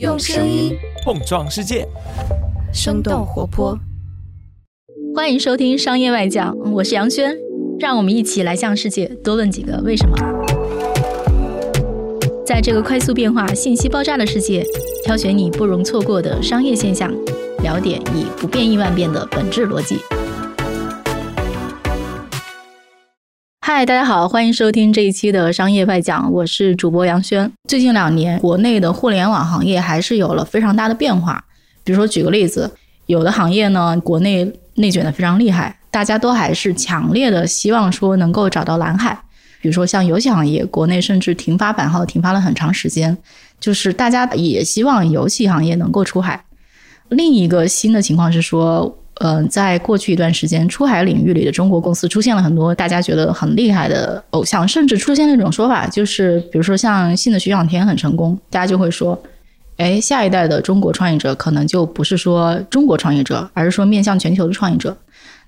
[0.00, 1.86] 用声音碰撞世界，
[2.72, 3.78] 生动活泼。
[5.14, 7.32] 欢迎收听《商业外讲》，我是杨轩，
[7.78, 10.16] 让我们一起来向世界多问几个为什么。
[12.44, 14.66] 在这个快速变化、信息爆炸的世界，
[15.04, 17.14] 挑选你不容错过的商业现象，
[17.62, 19.96] 了解以不变应万变的本质逻辑。
[23.76, 27.50] 嗨，大家好，欢迎收听这一期的商业外讲，我是主播杨轩。
[27.68, 31.44] 最近两年，国内的互联网行业还是有了非常大的变化。
[31.82, 32.70] 比如说，举个例子，
[33.06, 39.18] 有的行业呢，国内内卷的非常厉害，大家都还是强烈的希望说能够找到蓝海。
[39.60, 43.18] 比如说像游戏行业，国内甚至停发版号停发了很长时间，
[43.58, 46.44] 就是大家也希望游戏行业能够出海。
[47.08, 49.00] 另一个新的情况是说。
[49.20, 59.16] 嗯，在过去一段时间，出海领域里的中国公司出现了很多大家觉得很厉害的偶像，甚至出现那种说法，就是比如说像新的徐小天很成功，大家就会说，
[59.76, 64.96] 哎，下一代的中国创业者可能就不是说中国创业者，而是说面向全球的创业者。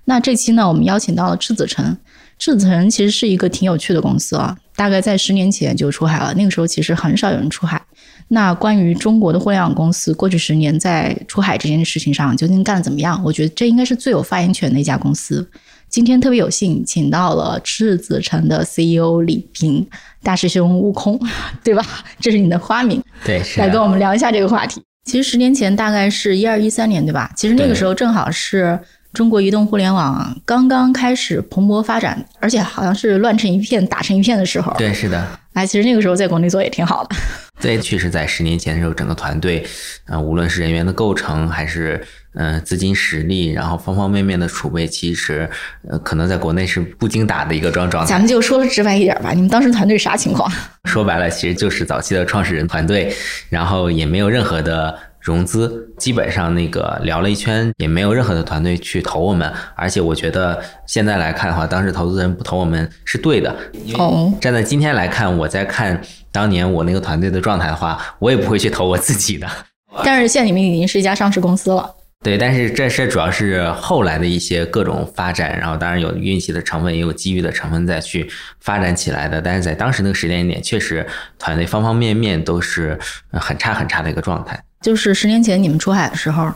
[0.05, 1.97] 那这期呢，我们邀请到了赤子城，
[2.39, 7.81] 赤子城其实是一个挺有趣的公司啊，大概在十年前就出海了，那个时候其实很少有人出海。
[8.29, 13.21] 那关于中国的互联网公司过去十年在出海这件事情上究竟干得怎么样？
[13.23, 15.47] 我觉得这应该是最有发言权的一家公司。
[15.89, 19.87] 今天特别有幸请到了赤子城的 CEO 李平，
[20.21, 21.17] 大师兄悟空，
[21.63, 21.81] 对吧？
[22.19, 24.81] 这是你的花名，对，来跟我们聊一下这个话题。
[25.05, 27.31] 其实十年前大概是一二一三年，对吧？
[27.37, 28.77] 其实那个时候正好是
[29.13, 34.73] 中国移动互联网刚刚开始蓬勃发展，而且好像是乱成一片、打成一片的时候。
[34.77, 35.25] 对，是的。
[35.53, 37.15] 哎，其实那个时候在国内做也挺好的。
[37.59, 39.65] 对，确实，在十年前的时候，整个团队，
[40.05, 42.01] 呃，无论是人员的构成，还是
[42.35, 45.49] 嗯资金实力，然后方方面面的储备，其实
[45.89, 48.09] 呃可能在国内是不经打的一个状状态。
[48.09, 50.51] 咱们就说直白一点吧，你们当时团队啥情况？
[50.85, 53.13] 说白了，其实就是早期的创始人团队，
[53.49, 54.97] 然后也没有任何的。
[55.19, 63.53] 融资基本上那个聊了一圈，也没有任何的团队去投我们，而且我觉得现在来看的话，当时投资人不投我们是对的。
[63.97, 66.01] 哦，站在今天来看，我在看
[66.37, 69.47] 当年我那个团队的状态的话，我也不会去投我自己的。
[70.05, 71.91] 但是现在你们已经是一家上市公司了。
[72.23, 79.41] 对，但是这是主要是后来的一些各种发展，然后当然有运气的成分，也有机遇的成分再去发展起来的。
[79.41, 81.03] 但是在当时那个时间点，确实
[81.39, 82.99] 团队方方面面都是
[83.31, 84.63] 很差很差的一个状态。
[84.81, 86.51] 就是十年前你们出海的时候，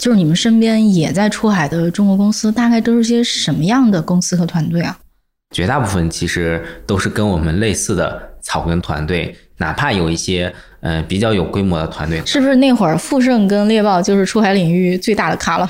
[0.00, 4.98] 就是你们身边也在出海的中国公司，大概都是些什么样的公司和团队啊？
[5.50, 12.22] 绝大部分其实都是跟我们类似的草根团队，哪怕有一些嗯比较有规模的团队。
[12.24, 15.68] 是不是那会儿富盛跟猎豹就是出海领域最大的咖了？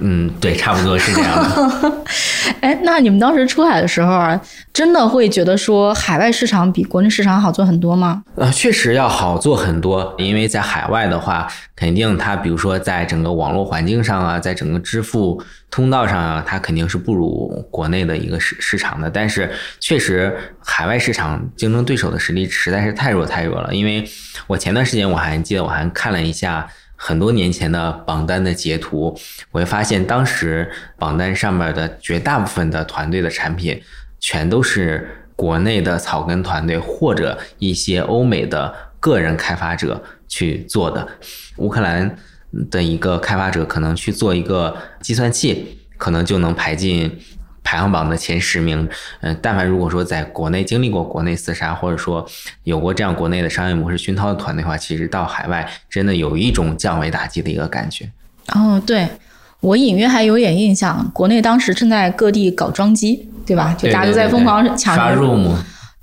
[0.00, 1.92] 嗯，对，差不多是这样的。
[2.60, 4.40] 哎，那你们当时出海的时候啊，
[4.72, 8.22] 真的会觉得说海外市场比国内市场好做很多吗？
[8.36, 19.10] 呃，确实要好做很多，因为在海外的话，肯定它比如说在整个网络环境上啊，在整个支付通道上啊，它肯定是不如国内的一个市市场的。
[19.10, 23.74] 但是确实，海外市场竞争对手的实力实在是太弱太弱了。
[23.74, 24.04] 因为
[24.46, 26.66] 我前段时间我还记得我还看了一下。
[26.96, 29.16] 很多年前的榜单的截图，
[29.52, 33.80] 我会发现当时榜单上面的绝大部分的团队的产品，
[34.18, 41.06] 全都是国内的草根团队或者一些欧美的个人开发者去做的。
[41.58, 42.16] 乌克兰
[42.70, 47.18] 的一个开发者可能去做一个计算器，可能就能排进。
[47.66, 48.88] 排行榜的前十名，
[49.22, 52.24] 嗯，但凡如果说在国内经历过国内厮杀，或者说
[52.62, 58.08] 有过这样国内的商业模式熏陶的团队的话，其实到海外真的有一种降维打击的一个感觉。
[58.54, 59.08] 哦，对，
[59.58, 63.74] 我隐约还有点印象，国内当时正在各地搞装机，对吧？
[63.76, 65.56] 就大家都在疯狂抢刷 room。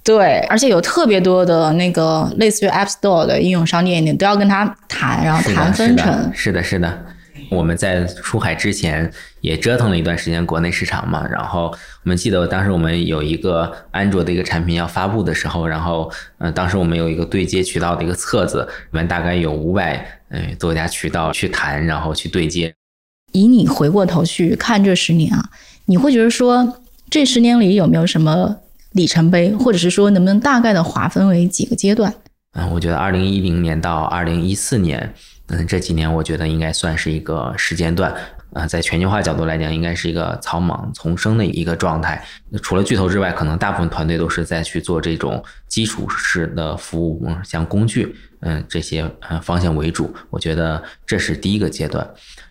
[0.03, 6.29] 对，而且有特别多的那个类似于 App Store 的应用商店，你都要跟他谈，然后谈分成。
[6.33, 7.05] 是的，是的。
[7.53, 11.65] 我们在出海之前也折腾了一段时间国内市场嘛，然后
[12.03, 22.73] 我们记得当时我们有一个安卓的一个产品要发布的时候，然后嗯，当时我们有一个对接渠道的一个册子，里面大概有五百嗯多家渠道去谈，然后去对接。
[23.31, 25.49] 以你回过头去看这十年啊，
[25.85, 28.57] 你会觉得说这十年里有没有什么
[28.91, 32.13] 里程碑，或者是说能不能大概的划分为几个阶段？
[32.53, 35.13] 嗯，我觉得二零一零年到二零一四年。
[35.53, 38.11] 嗯，这几年我觉得应该算是一个时间段，
[38.53, 42.25] 呃，在全球化角度来讲，应该是一个草莽丛生的一个状态。
[42.63, 50.11] 除了巨头之外，可能大部分团队都是在去做这种基础式的服务，像工具，嗯，这些呃方向为主。
[50.31, 52.09] 我觉得这是第一个阶段。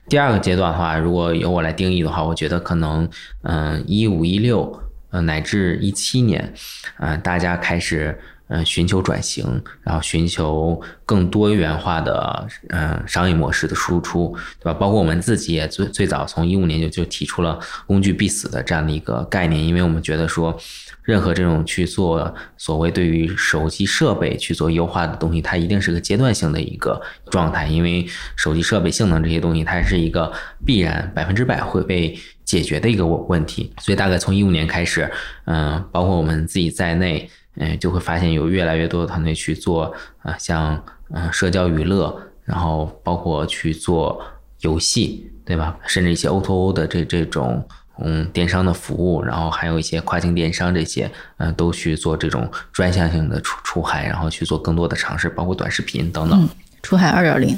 [0.08, 3.08] 第二个阶段的话，如果由我来定义的话，我觉得可能，
[3.43, 6.55] 嗯，一五一六，呃，乃至一七年，
[7.00, 8.16] 嗯，大家开始。
[8.52, 9.44] 嗯寻求转型，
[9.82, 14.75] 然后寻求更多元化的嗯商业模式的输出，对吧？
[14.75, 20.56] 包括我们自己也最最早从一五年就就提出了工具必死的这样的一个概念，因为我们觉得说。
[21.04, 28.06] 任何这种去做所谓对于手机设备去做优化的东西，它一定是个阶段性的一个状态，因为
[28.37, 30.32] 手机设备性能这些东西，它是一个
[30.64, 33.72] 必然百分之百会被解决的一个问问题。
[33.81, 35.10] 所以大概从一五年开始，
[35.46, 44.22] 嗯，包括我们自己在内，嗯，就会发现有越来越多的团队去做啊，像嗯社交娱乐，然后包括去做
[44.60, 45.76] 游戏，对吧？
[45.87, 47.66] 甚至一些 O2O 的这这种。
[48.04, 56.48] 嗯，电商的服务，然后还有一些跨境电商这些，嗯，都去做这种专项性的出出海，然后去做更多的尝试，包括短视频等等。
[56.82, 57.56] 出海二点零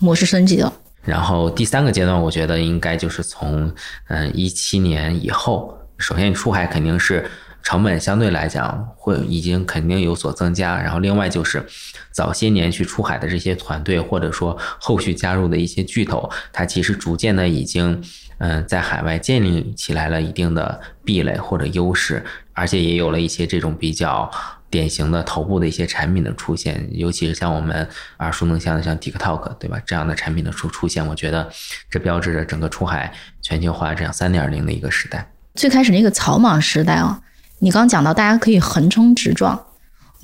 [0.00, 0.70] 模式升级了。
[1.04, 3.72] 然后第三个阶段，我觉得应该就是从
[4.08, 7.24] 嗯一七年以后，首先出海肯定是
[7.62, 11.66] 成本相对来讲会已经肯定有所增加，然后另外就是
[12.10, 18.02] 早些年去出海的这些团队，或者说后续加入的一些巨头，它其实逐渐的已经。
[18.40, 24.30] 嗯，在海外建立起来了一定的壁垒或者优势，而且也有了一些这种比较
[24.70, 27.88] 典型的头部的一些产品的出现，尤其是像我们
[28.18, 29.82] 耳熟能详的像 TikTok，对吧？
[29.84, 31.50] 这样的产品的出出现，我觉得
[31.90, 33.12] 这标志着整个出海
[33.42, 35.32] 全球化这样三点零的一个时代。
[35.56, 37.20] 最开始那个草莽时代啊，
[37.60, 39.66] 你刚讲到大家可以横冲直撞，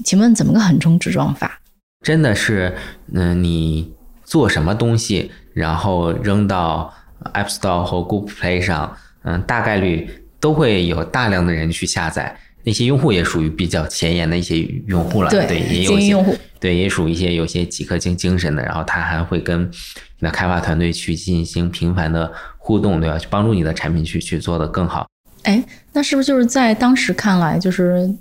[0.05, 1.61] 请问怎么个横冲直撞法？
[2.03, 2.77] 真的是，
[3.13, 3.93] 嗯，你
[4.25, 6.93] 做什么东西，然后扔到。
[7.33, 10.07] App Store 或 Google Play 上，嗯，大概率
[10.39, 12.37] 都会有大量的人去下载。
[12.65, 18.63] 那些用户也属于比较前沿的一些用户了，对，也有一些用户，对，也属于一些有些极客精精神的。
[18.63, 23.19] 然后他还会跟你的开发团队去进行频繁的互动，对吧？
[23.19, 25.07] 去帮助你的产品去去做的更好。
[25.45, 28.13] 哎，那是不是就是在当时看来，就是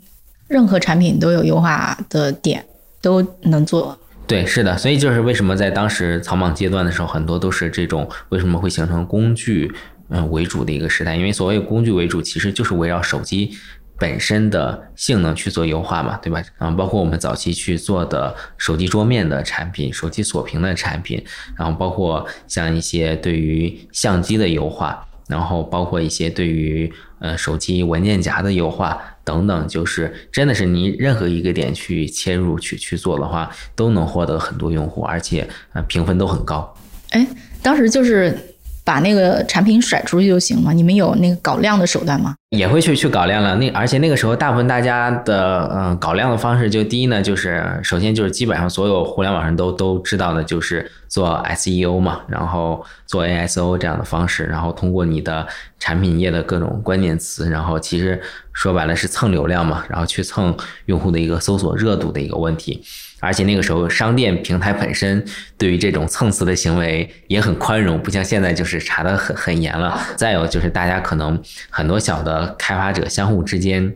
[0.48, 2.64] 任何产品都有优化的点，
[3.02, 3.98] 都能做？
[4.26, 9.70] 对，是的，所以就是为什么在当时草莽阶段的时候，很多都是这种为什么会形成工具
[10.10, 11.16] 嗯为主的一个时代？
[11.16, 13.52] 因为所谓工具为主，其实就是围绕手机
[14.00, 16.42] 本身的性能去做优化嘛，对吧？
[16.58, 21.24] 然后包括我们早期去做的手机桌面的产品、手机锁屏的产品，
[21.58, 29.02] 然后包括像一些对于相机的优化，然后包括一些对于呃手机文件夹的优化。
[29.26, 36.76] 等等，就是真的是你任何一个点去切入去去做的话，都能获得很多用户，而且呃评分都很高。
[37.12, 37.26] 哎，
[37.62, 38.38] 当时就是
[38.84, 40.72] 把那个产品甩出去就行吗？
[40.74, 42.36] 你们有那个搞量的手段吗？
[42.50, 43.56] 也会去去搞量了。
[43.56, 55.48] 那而且那个时候，大部分大家的嗯搞量的方式，就第一呢，就是首先就是基本上所有互联网上都都知道的，就是做 SEO 嘛，然后做 ASO 这样的方式，然后通过你的
[55.80, 58.22] 产品页的各种关键词，然后其实。
[58.56, 60.56] 说白了是蹭流量嘛，然后去蹭
[60.86, 62.84] 用户的一个搜索热度的一个问题，
[63.24, 65.24] 而且那个时候商店平台本身
[65.58, 70.00] 对于这种蹭词的行为也很宽容，不像现在就是查的很很严了。
[70.18, 73.96] 再有就是大家可能很多小的开发者相互之间。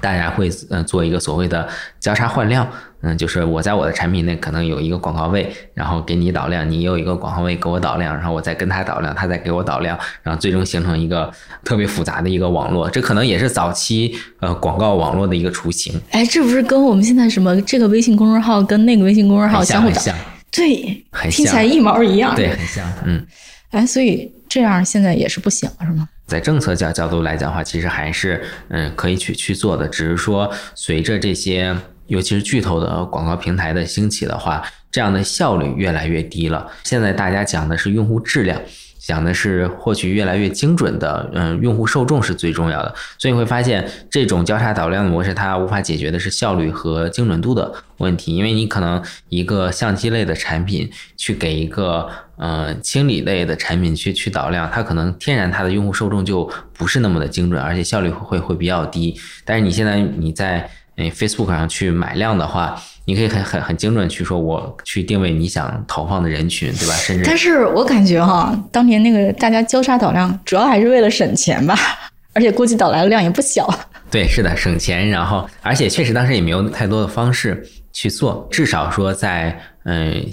[0.00, 1.68] 大家会嗯做一个所谓的
[2.00, 2.68] 交叉换量，
[3.02, 11.32] 嗯，就是我在我的产品内可能有一个广告位，然后给你导量，你有一个广告位给我导量，然后我再跟他导量，他再给我导量，然后最终形成一个
[11.64, 12.88] 特别复杂的一个网络。
[12.90, 16.00] 这可能也是早期呃广告网络的一个雏形。
[16.10, 20.14] 哎，这不是跟我们现在什么这个微信公众号跟那个微信公众号相互导？
[20.50, 22.34] 对，很听起来一毛一样。
[22.34, 22.86] 对，很像。
[23.04, 23.26] 嗯，
[23.70, 26.08] 哎，所以这样现在也是不行了，是吗？
[26.26, 31.76] 在政策角角度来讲的话，其实还是嗯可以去去做的，只是说随着这些
[32.06, 36.70] 尤其是巨头的广告平台的兴起的话，这样的效率越来越低了。
[36.82, 38.60] 现在大家讲的是用户质量。
[39.06, 59.18] 讲的是获取越来越精准的，嗯，用户受众是最重要的，所以你会发现这种交叉导量的模式，它无法解决的是效率和精准度的问题，因为你可能一个相机类的产品去给一个，呃，清理类的产品去去导量，它可能天然它的用户受众就不是那么的精准，而且效率会会比较低。
[59.44, 62.80] 但是你现在你在诶 Facebook 上去买量的话。
[63.06, 66.94] 你可以很很很精准去说，我去定位你想投放的人群，对吧？
[66.94, 71.76] 甚至，但是我感觉哈，当年那个大家交叉导量，主要还是为了省钱吧，
[72.32, 73.68] 而且估计导来的量也不小。
[74.10, 80.24] 对，是的，省钱，然后而且确实当时也没有太多的方式去做，至少说在嗯。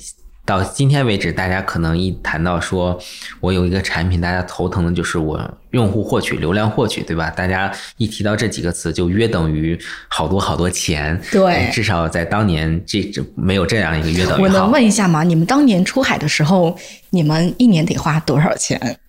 [0.51, 3.00] 到今天为止，大家可能一谈到说，
[3.39, 7.29] 我有一个产品，大家头疼的就是我用户获取、流量获取，对吧？
[7.29, 9.79] 大家一提到这几个词，就约等于
[10.10, 11.17] 好多好多钱。
[11.31, 14.41] 对，至少在当年，这这没有这样一个约等于。
[14.41, 15.24] 我能问一下吗？
[15.24, 16.77] 你们当年出海的时候，
[17.12, 19.00] 你们一年得花多少钱？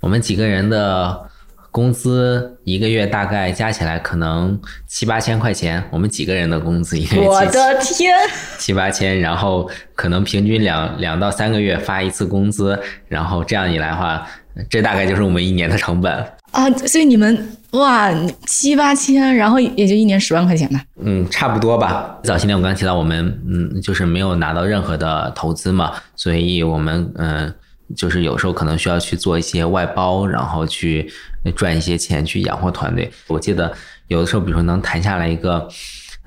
[0.00, 1.30] 我们几个人的。
[1.78, 8.12] 工资一个月大概加起来可能七八千块钱，我们几个人的工资一个月我的天，
[8.58, 14.26] 七八千，然后可能平均两两到三个月发一次工资，然后这样一来的话，
[14.68, 16.12] 这大概就是我们一年的成本。
[16.50, 18.12] 啊，所以你们哇
[18.44, 20.82] 七八千，然后也就一年十万块钱吧？
[21.00, 22.18] 嗯，差不多吧。
[22.24, 27.54] 早些年我刚刚提到我们嗯，就是没有拿到任何的投资嘛，所以我们嗯。
[27.96, 31.10] 就是有时候可能需要去做一些外包，然后去
[31.52, 33.10] 赚一些钱去养活团队。
[33.26, 33.72] 我记得
[34.08, 35.68] 有的时候，比如说能谈下来一个，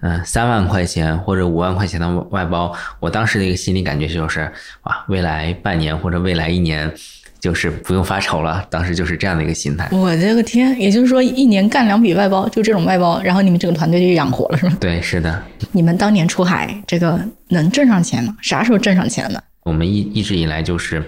[0.02, 4.52] 嗯，三万块钱或者五万块钱的外包，我当时的一个心理感觉就是，
[4.84, 6.92] 哇，未来半年或者未来一年
[7.40, 8.66] 就是不用发愁了。
[8.70, 9.88] 当时就是这样的一个心态。
[9.92, 14.78] 我这个天，也就是说一年干两笔外包，就这种外包，然后你们整个团队就养活了，是吗？
[14.80, 15.42] 对，是的。
[15.72, 18.36] 你们当年出海这个能挣上钱吗？
[18.42, 19.44] 啥时候挣上钱的？
[19.64, 21.04] 我们一一直以来就是。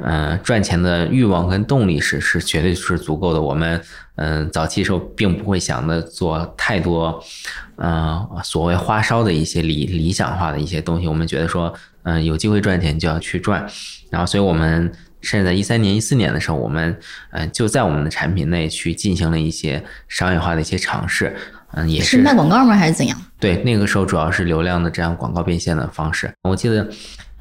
[0.00, 3.40] 嗯，赚钱的欲望跟动力是是绝对是足够的。
[3.40, 3.80] 我们
[4.16, 7.22] 嗯，早期时候并不会想的做太多，
[7.76, 11.06] 嗯，所谓花哨的一些理理想化的一些东西。
[11.06, 11.72] 我们觉得说，
[12.02, 13.64] 嗯，有机会赚钱就要去赚。
[14.10, 16.98] 然后，所以我们甚至在一三年、一四年的时候，我们
[17.30, 21.36] 嗯就在我们的产品内去进行了一些商业化的一些尝试。
[21.74, 22.74] 嗯，也是卖广告吗？
[22.74, 23.16] 还是怎样？
[23.38, 26.34] 对，那个时候主要是流量的这样广告变现的方式。
[26.42, 26.88] 我记得。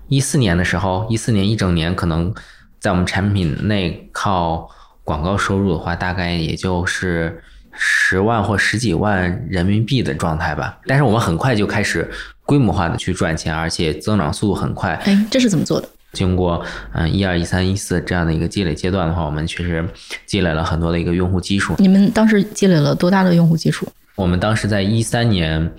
[0.08, 2.34] 一四年的时候，一四年一整年可能
[2.80, 4.70] 在我们产品内靠
[5.04, 7.42] 广告收入的话，大概也就是
[7.72, 10.78] 十万或十几万人民币的状态吧。
[10.86, 12.10] 但是我们很快就开始
[12.46, 14.94] 规模化的去赚钱，而且增长速度很快。
[15.06, 15.90] 哎，这是怎么做的？
[16.12, 19.84] 经过嗯一二一三一四这样的一个积累阶段的话，我们确实
[20.28, 21.74] 积累了很多的一个用户基础。
[21.80, 23.88] 你们当时积累了多大的用户基础？
[24.16, 25.74] 我们当时在一三年，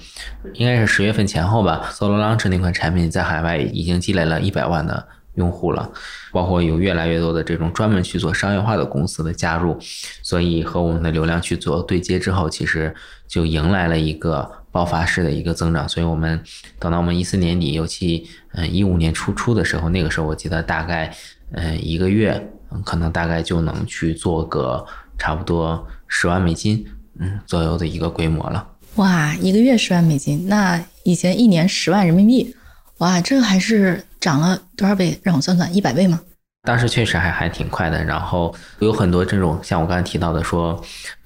[0.54, 5.88] 应该是十月份前后吧，Solo Launch 那款产品在海外已经积累了一百万的用户了，
[6.32, 9.78] 包括有越来越多的这种专门去做商业化的公司的加入，
[10.20, 12.92] 所以和我们的流量去做对接之后，其实
[13.28, 15.88] 就迎来了一个爆发式的一个增长。
[15.88, 16.42] 所以我们
[16.80, 21.14] 等到我们一四年底，尤其嗯一五年初初的时候，那个时候我记得大概
[21.52, 22.50] 嗯一个月，
[22.84, 24.84] 可能大概就能去做个
[25.16, 26.84] 差不多十万美金。
[27.18, 28.66] 嗯，左右的一个规模了。
[28.96, 32.54] 哇，一个月十万美金，那以前一年十万人民币，
[32.98, 35.18] 哇，这还是涨了多少倍？
[35.22, 36.20] 让我算算，一百倍吗？
[36.62, 38.02] 当时确实还还挺快的。
[38.04, 40.80] 然后有很多这种像我刚才提到的，说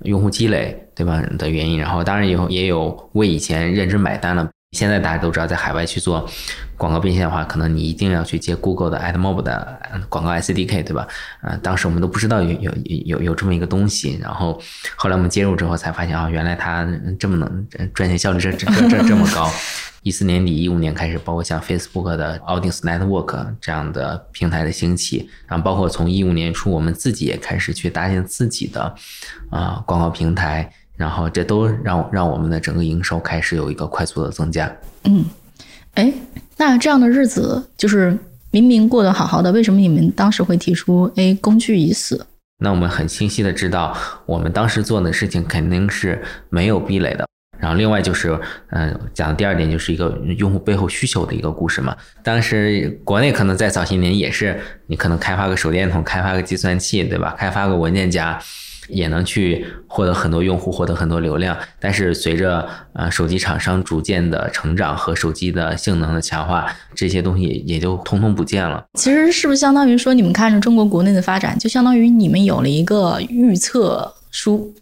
[0.04, 1.78] 用户积累，对吧的原因。
[1.78, 4.48] 然后当然有也有为以前认真买单了。
[4.72, 6.28] 现在大家都知道，在海外去做
[6.76, 11.08] 广告变现的话，可能你一定要去接 Google 的 AdMob 的广告 SDK，对吧？
[11.40, 14.60] 啊，当时我们都不知道有有有有这么一个东西，然后
[14.94, 16.86] 后来我们接入之后才发现啊，原来它
[17.18, 19.50] 这么能赚钱效率这这这这么高。
[20.02, 28.94] 一四年底、一五年开始，包括像 Facebook 的 Audience Network 这样的平台的兴起，然后包括从一五年初，我们自己也开始去搭建自己的
[29.50, 30.70] 啊广告平台。
[30.98, 34.70] 然后这都让让我们的整个营收开始有一个快速的增加。
[35.04, 35.24] 嗯，
[35.94, 36.12] 哎，
[36.56, 38.18] 那这样的日子就是
[38.50, 42.26] 明明过得好好的，为什么你们当时会提出哎工具已死？
[42.60, 47.24] 那我们很清晰的知道，我们当时做的事情肯定是没有壁垒的。
[47.60, 48.38] 然后另外就是，
[48.70, 51.96] 嗯，讲的第二点就是一个用户背后需求的一个故事嘛。
[52.22, 57.34] 当时国内可能在早些年也是，你可能开发个手电筒，开发个计算器，对吧？
[57.36, 58.38] 开发个文件夹。
[58.88, 61.56] 也能去获得很多用户，获得很多流量。
[61.78, 68.84] 但是随着呃手机厂商逐渐的成长和手机的性能的强化，这些东西也就通通不见了。
[68.94, 74.74] 其实是不是相当于说，你们看着中国国内的发展，就相当于你们有了一个预测书，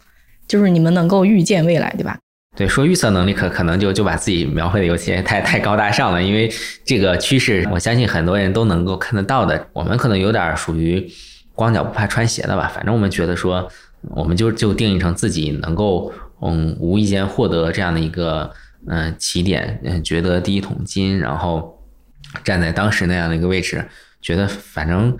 [0.49, 2.19] 就是你们能够预见未来，对吧？
[2.57, 6.51] 对，说预测能力可可能就就把自己描绘的有些太太高大上了，因为
[6.85, 9.67] 这个趋势，我相信很多人都能够看得到的。
[9.73, 11.07] 我们可能有点属于
[11.55, 13.69] 光脚不怕穿鞋的吧，反正我们觉得说。
[14.03, 18.53] 我们就就定义成自己能够，嗯，无意间获得这样的一个，
[18.87, 21.83] 嗯，起点，嗯，觉得第一桶金，然后
[22.45, 23.85] 站在当时那样的一个位置，
[24.23, 25.17] 觉得反正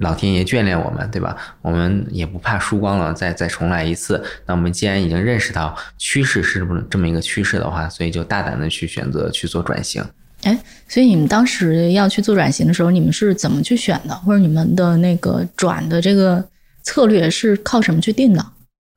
[0.00, 1.34] 老天爷眷恋我们，对吧？
[1.62, 4.22] 我们也不怕输光了，再再重来一次。
[4.44, 10.04] 那我们既然已经认识到趋势是不这么一个趋势的话，所以就大胆的去选择去做转型。
[10.42, 14.14] 哎，所以你们当时要去做转型的时候，你们是怎么去选的？
[14.14, 16.44] 或者你们的那个转的这个？
[16.86, 18.52] 策略是靠什么去定的？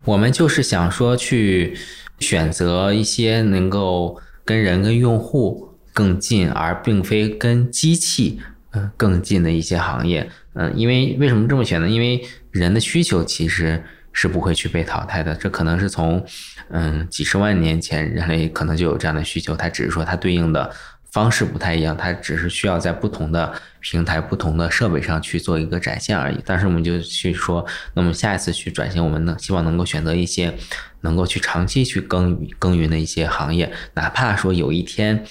[0.06, 1.76] 我们就是想说去
[2.20, 8.40] 选择一些能够跟人跟用户更近，而并非跟机器
[8.74, 10.30] 嗯更近的一些行业。
[10.54, 11.90] 嗯，因为为什么这么选呢？
[11.90, 15.34] 因为人的需求其实是不会去被淘汰的。
[15.34, 16.24] 这可能是从
[16.70, 20.72] 嗯几十万年前人类可能就有这样的需求，它只是说它对应的
[21.12, 26.40] 方式不太一样，它只是需要在不同的平台、不同的设备上去做一个展现而已。
[26.46, 30.54] 但是我们就去说，那么下一次去转型，我们能希望能够选择一些
[31.02, 35.24] 能够去长期去耕耘耕耘的一些行业，哪怕说有一天，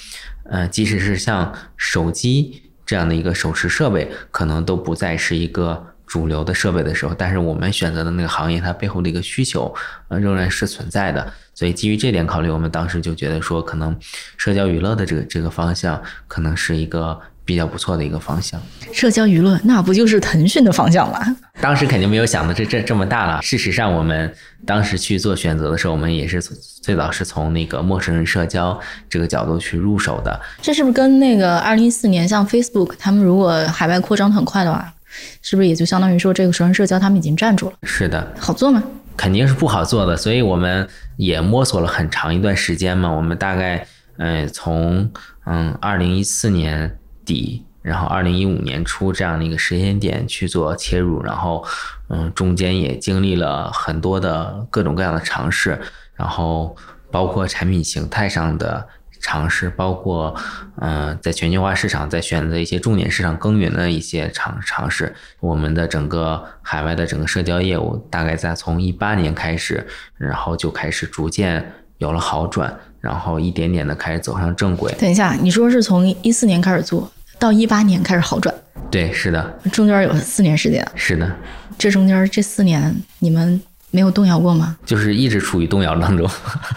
[0.51, 9.73] 呃，即使是像手机这样的一个手持设备，可能都不再是一个主流的设备的时候，但是我们选择的那个行业，它背后的一个需求，
[10.09, 11.33] 呃，仍然是存在的。
[11.59, 13.97] 所以基于这点考虑，我们当时就觉得说，可能
[14.37, 18.61] 社交娱乐的这个这个方向，可能是一个比较不错的一个方向。
[18.93, 21.19] 社交娱乐那不就是腾讯的方向吗？
[21.61, 23.43] 当时肯定没有想的这这这么大了。
[23.43, 24.33] 事实上，我们
[24.65, 28.79] 当时去做选择的时候，我们也是最早是从那个陌生人社交
[29.11, 30.41] 这个角度去入手的。
[30.63, 34.95] 这是不是跟那个二零一四年像 Facebook 他们如果海外扩张很快的话，
[35.43, 37.75] 是不是也就相当于说这个熟人社交他们已经站住了？
[37.83, 38.81] 是的，好做吗？
[39.19, 43.11] 肯定是不好做的，所以我们也摸索了很长一段时间嘛。
[43.11, 45.11] 我们大概，嗯，从
[45.45, 51.63] 嗯二零一四年底，然后二零一五年初这样的一个时间点去做切入，然后，
[52.09, 55.79] 嗯，中间也经历了很多的各种各样的尝试，
[56.15, 56.77] 然后
[57.11, 58.89] 包括产品形态上的。
[59.21, 60.35] 尝试包括，
[60.81, 65.15] 嗯，在全球化市场，在选择一些重点市场耕耘的一些尝尝试。
[65.41, 74.95] 我们的整个海外的整个社交业务，大概在从一八年开始，然后就开始逐渐有了好转，然后一点点的开始走上正轨。
[74.99, 78.55] 等一下，你说是从一四年开始做到一八年开始好转？
[78.91, 80.87] 对，是的，中间有四年时间。
[80.95, 81.31] 是的，
[81.77, 83.61] 这中间这四年你们。
[83.91, 84.77] 没有动摇过吗？
[84.85, 86.29] 就是一直处于动摇当中，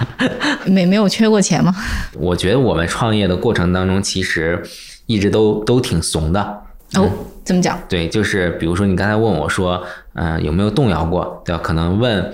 [0.65, 1.75] 没没有缺过钱吗？
[2.17, 4.61] 我觉得我们创业的过程当中，其实
[5.05, 6.41] 一直都都挺怂的。
[6.95, 7.09] 哦，
[7.43, 7.79] 怎么讲？
[7.89, 9.81] 对，就是比如说你刚才问我说，
[10.13, 11.41] 嗯，有没有动摇过？
[11.45, 11.61] 对吧？
[11.63, 12.33] 可能问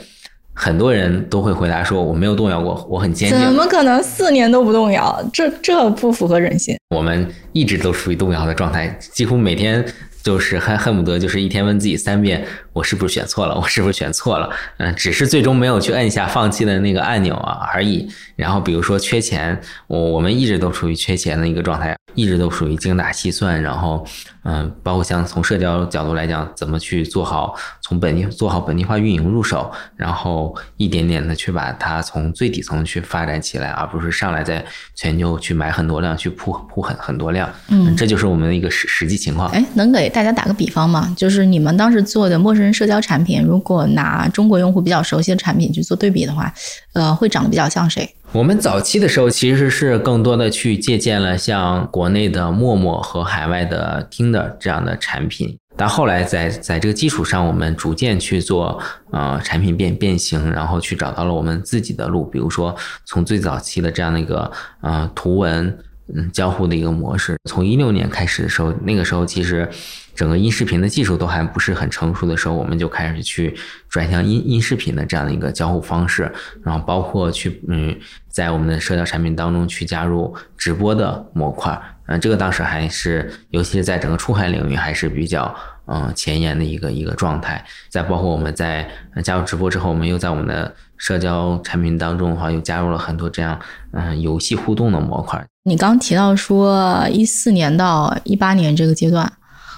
[0.53, 3.39] 很多人都会回答说我没有动摇过，我很坚定。
[3.39, 5.23] 怎么可能四年都不动摇？
[5.33, 6.75] 这这不符合人性。
[6.95, 9.83] 我们一直都处于动摇的状态，几乎每天。
[10.23, 12.45] 就是恨恨不得就是一天问自己三遍，
[12.77, 13.55] 我是不是选错了？
[13.55, 14.47] 我是不是选错了？
[14.77, 18.07] 嗯，只是最终没有去摁下放弃的那个按钮啊而已。
[18.35, 23.59] 然后比如说缺钱，我我们一直都处于缺钱的一个状态，一直都属于精打细算。
[23.63, 24.05] 然后，
[24.43, 34.63] 嗯，包括像从社交角度来讲，怎么去做好从本地做好本地化运营入手，然后一点点的去把它从最底层去发展起来，而不是上来在
[34.93, 37.49] 全球去买很多量，去铺铺很很多量。
[37.69, 39.49] 嗯，这就是我们的一个实实际情况。
[39.49, 40.07] 哎，能给。
[40.17, 46.53] 大家打个比方吗，就是你们当时做的陌生社交产品，如果拿中国用户比较熟悉的产品去做对比的话，
[46.93, 48.09] 呃，会长得比较像谁？
[48.33, 58.79] 我们早期的时候其实是更多的去借鉴了像国内的陌陌和海外的听的这样的产品，但后来在在这个基础上，我们逐渐去做
[59.11, 62.75] 呃产品变变形，然后去找到了我们自己的路，比如说
[63.05, 64.51] 从最早期的这样的一个
[64.81, 65.77] 呃图文。
[66.15, 69.69] 嗯，交互的一个模式，从一六年开始的时候，那个时候其实
[70.17, 73.55] 整个音视频的技术都还不是很成熟的时候，我们就开始去
[73.87, 77.95] 转向音音视频的这样的一个交互方式，然后包括去嗯，
[78.27, 85.53] 在我们的社交产品当中去加入直播的模块，嗯，这个当时还是，尤其是在整个出海领域还是比较
[85.85, 87.63] 嗯前沿的一个一个状态。
[87.89, 88.89] 再包括我们在
[89.23, 93.59] 加入直播之后，我们又在我们的社交产品当中的话，又加入了很多这样
[93.91, 95.45] 嗯游戏互动的模块。
[95.65, 99.31] 你刚提到说一四年到一八年这个阶段，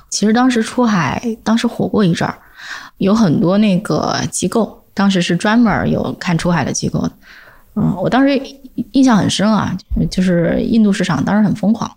[0.10, 2.36] 其实当时出海当时火过一阵儿，
[2.98, 7.12] 有很多那个机构，当时是专门有看出海的机构的。
[7.76, 8.42] 嗯，我当时
[8.92, 9.78] 印象很深啊，
[10.10, 11.90] 就是印度市场当时很疯狂，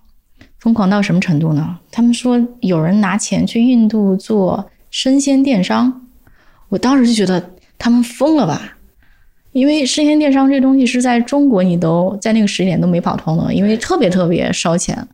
[0.58, 1.78] 疯狂到什么程度呢？
[1.90, 6.02] 他们说有人拿钱去印度做生鲜电商，
[6.68, 8.76] 我当时就觉得他们疯了吧。
[9.52, 15.06] 因为生鲜电商这东西是在中国，你都在那个时点都没跑通的，因为特别特别烧钱，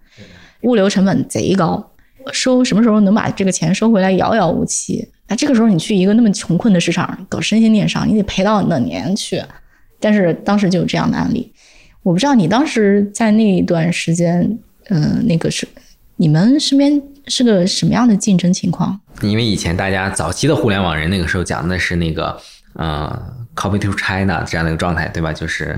[0.60, 1.90] 物流成本贼高，
[2.32, 5.06] 收什么时候能把这个钱收回来遥遥无期。
[5.28, 9.42] 那这个时候你去一个那么穷困的市场搞生鲜电商，你得赔到哪年去？
[10.00, 11.52] 但是当时就有这样的案例，
[12.02, 15.66] 我不知道你当时在那一段时间，嗯，那个是
[16.16, 19.00] 你们身边是个什么样的竞争情况？
[19.22, 22.40] 因为以前大家早期的互联网人那个时候讲的是那个，
[22.74, 23.34] 嗯。
[23.58, 25.32] Copy to China 这样的一个状态，对吧？
[25.32, 25.76] 就是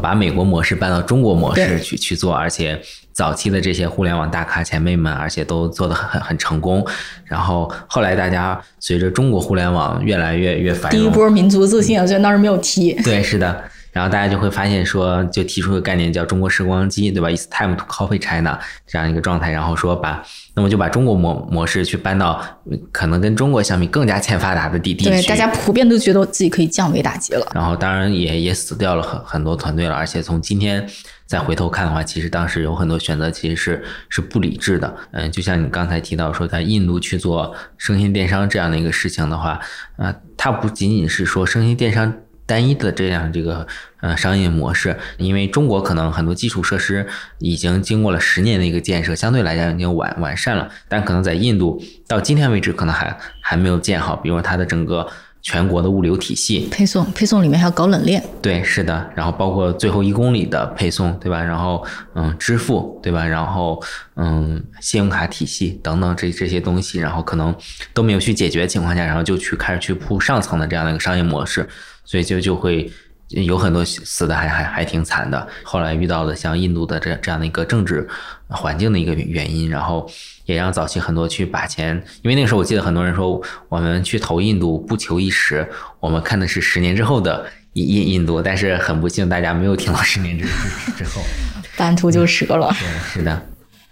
[0.00, 2.80] 把美国模式搬到中国模式去去做，而且
[3.18, 6.86] 早期的这些互联网大咖前辈们，而且都做得很很很成功。
[7.24, 12.92] 然后后来大家随着中国互联网越来越越繁荣，第一波民族自信啊，虽然当时没有提。
[13.02, 13.64] 对，是的。
[13.90, 19.50] 然后大家就会发现说，就提出个概念叫“中国时光机”，对吧？It's time to copy China 这样一个状态。
[19.50, 20.22] 然后说把，
[20.54, 22.40] 那么就把中国模模式去搬到
[22.92, 25.10] 可能跟中国相比更加欠发达的地地区。
[25.10, 27.44] 对，大家普遍都觉得自己可以降维打击了。
[27.52, 29.96] 然后当然也也死掉了很很多团队了。
[29.96, 30.86] 而且从今天
[31.28, 34.96] 再回头看的话，其实当时有很多选择其实是是不理智的。
[35.12, 39.60] 嗯，就像你刚才提到说，在印度去做生鲜电商这样的一个事情的话，
[39.98, 42.12] 啊，它不仅仅是说生鲜电商。
[42.48, 43.66] 单一的这样这个
[44.00, 47.06] 呃商业模式，因为中国可能很多基础设施
[47.40, 55.06] 已经经过了十年的一个建设，相对来讲已经完完善了，但可能在印度到今天为止，可能还还没有建好，比如它的整个。
[55.42, 58.22] 全国的物流体系配送，配送里面还要搞冷链。
[58.42, 61.42] 对，是的，然后包括最后一公里的配送，对吧？
[61.42, 63.26] 然后嗯，支付，对吧？
[63.26, 63.82] 然后
[64.16, 67.54] 嗯，信用卡体系等等这这些东西，然后可能
[67.94, 71.68] 都没有去解决的情况下，然后就去开始去铺上层的这样的一个商业模式，
[72.04, 72.90] 所以就就会。
[73.32, 78.08] 有很多死的还还还挺惨的，后来遇到了像印度的这这样的一个政治
[78.48, 80.10] 环境的一个原因，然后
[80.48, 85.68] 也让早期很多去把钱，因为那个时候我记得很多人说我们去投印度不求一时，
[86.00, 90.46] 我们看的是十年之后的印印印度，但是很不幸大家没有听到十年之
[90.96, 91.20] 之后，
[91.76, 92.74] 半途就折了。
[92.80, 93.42] 对，是的。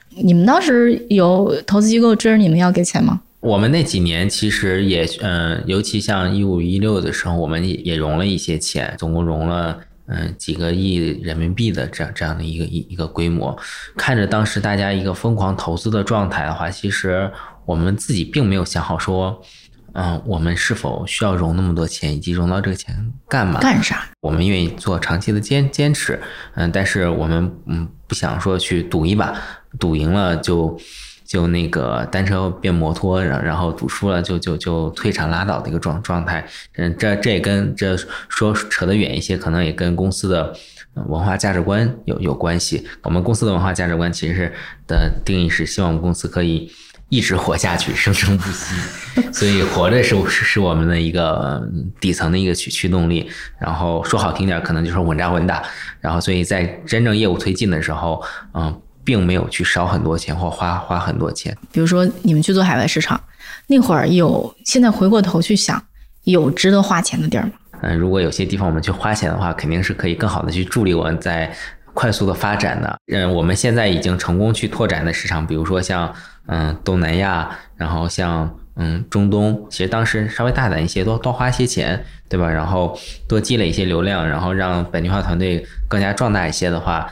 [0.09, 3.21] 你们当时有投资机构追着你们要给钱吗？
[3.41, 13.57] 我们那几年其实也，嗯，尤其像一五一六的时候，我们也也融了一些钱，总共融了嗯几个亿人民币的这样这样的一个一一个规模。
[13.97, 17.31] 看着当时大家一个疯狂投资的状态的话，其实
[17.65, 19.43] 我们自己并没有想好说，
[19.93, 23.61] 嗯，我们是否需要融那么多钱，以及融到这个钱干嘛？
[23.61, 24.07] 干啥？
[24.21, 26.21] 我们愿意做长期的坚坚持，
[26.55, 29.35] 嗯，但是我们嗯不想说去赌一把，
[29.79, 30.79] 赌赢了就。
[31.27, 37.97] 就那个单车变摩托，然然后赌输了就就就退场拉倒的一个状状态，嗯，这这也跟这
[38.29, 40.55] 说扯得远一些，可能也跟公司的
[41.09, 42.87] 文化价值观有有关系。
[43.03, 44.53] 我们公司的文化价值观其实是
[44.87, 46.71] 的定义是希望公司可以
[47.09, 48.75] 一直活下去，生生不息，
[49.33, 51.61] 所以活着是是是我们的一个
[52.01, 53.29] 底层的一个驱驱动力。
[53.59, 55.63] 然后说好听点，可能就是稳扎稳打。
[56.01, 58.23] 然后所以在真正业务推进的时候，
[58.55, 58.81] 嗯。
[59.07, 61.57] 并没有去烧很多钱或花花很多钱。
[61.71, 63.19] 比如说，你们去做海外市场
[63.69, 65.81] 那会儿，有现在回过头去想，
[66.25, 67.53] 有值得花钱的地儿吗？
[67.83, 71.55] 嗯，如果有些地方我们去花钱的话，肯定是可以更好的去助力我们在
[71.95, 72.99] 快速的发展的。
[73.13, 76.13] 嗯，我们现在已经成功去拓展的市场，比如说像
[76.47, 82.51] 嗯东南亚，然后像嗯中东，其实当时稍微大胆一些，多多花些钱，对吧？
[82.51, 87.09] 然后多积累一些流量，然后让本地化团队更加壮大一些的话，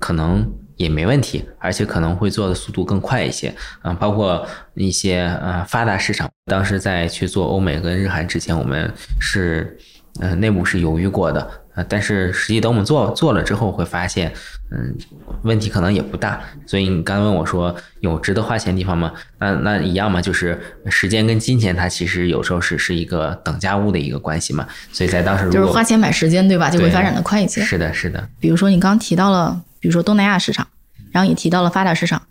[0.00, 0.50] 可能。
[0.76, 9.78] 也没问题，而且可能会做的速度更快一些，嗯，包括一些呃发达市场，当时在去做欧美跟日韩之前，我们是，
[10.20, 14.32] 嗯，内部是犹豫过的，呃，但是实际等我们做做了之后，会发现，
[14.72, 14.96] 嗯，
[15.42, 16.40] 问题可能也不大。
[16.66, 19.12] 所以你刚问我说有值得花钱地方吗？
[19.38, 20.60] 那那一样嘛，就是
[20.90, 24.66] 时间跟金钱，它其实有时候是是一个等价物的一个关系嘛。
[24.92, 26.68] 所以在当时就是花钱买时间，对吧？
[26.68, 27.62] 就会发展的快一些。
[27.62, 28.28] 是的，是的。
[28.40, 29.62] 比如说你刚提到了。
[29.84, 30.66] 比如说东南亚市场，
[31.12, 32.22] 然后也提到了发达市场，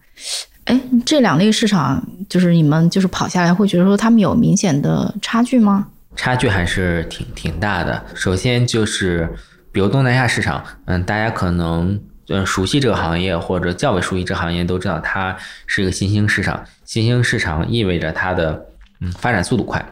[0.64, 5.88] 哎，这两类市场就是你们就是跑下来会觉得说他们有明显的差距吗？
[6.16, 8.04] 差距还是挺挺大的。
[8.16, 9.32] 首先就是，
[9.72, 15.38] 比如东南亚市场，嗯，大家可能嗯熟悉这个行业或者较为熟悉这行业都知道，它
[15.68, 16.66] 是一个新兴市场。
[16.84, 18.66] 新兴市场意味着它的
[19.00, 19.86] 嗯发展速度快。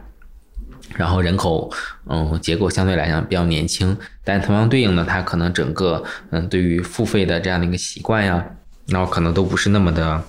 [0.95, 1.71] 然后人口，
[2.07, 8.43] 嗯，结构相对来讲比较年轻，但同样对应的，它可能整个，嗯，对于付费的这样的一个习惯呀，
[8.87, 10.23] 然后可能都不是那么的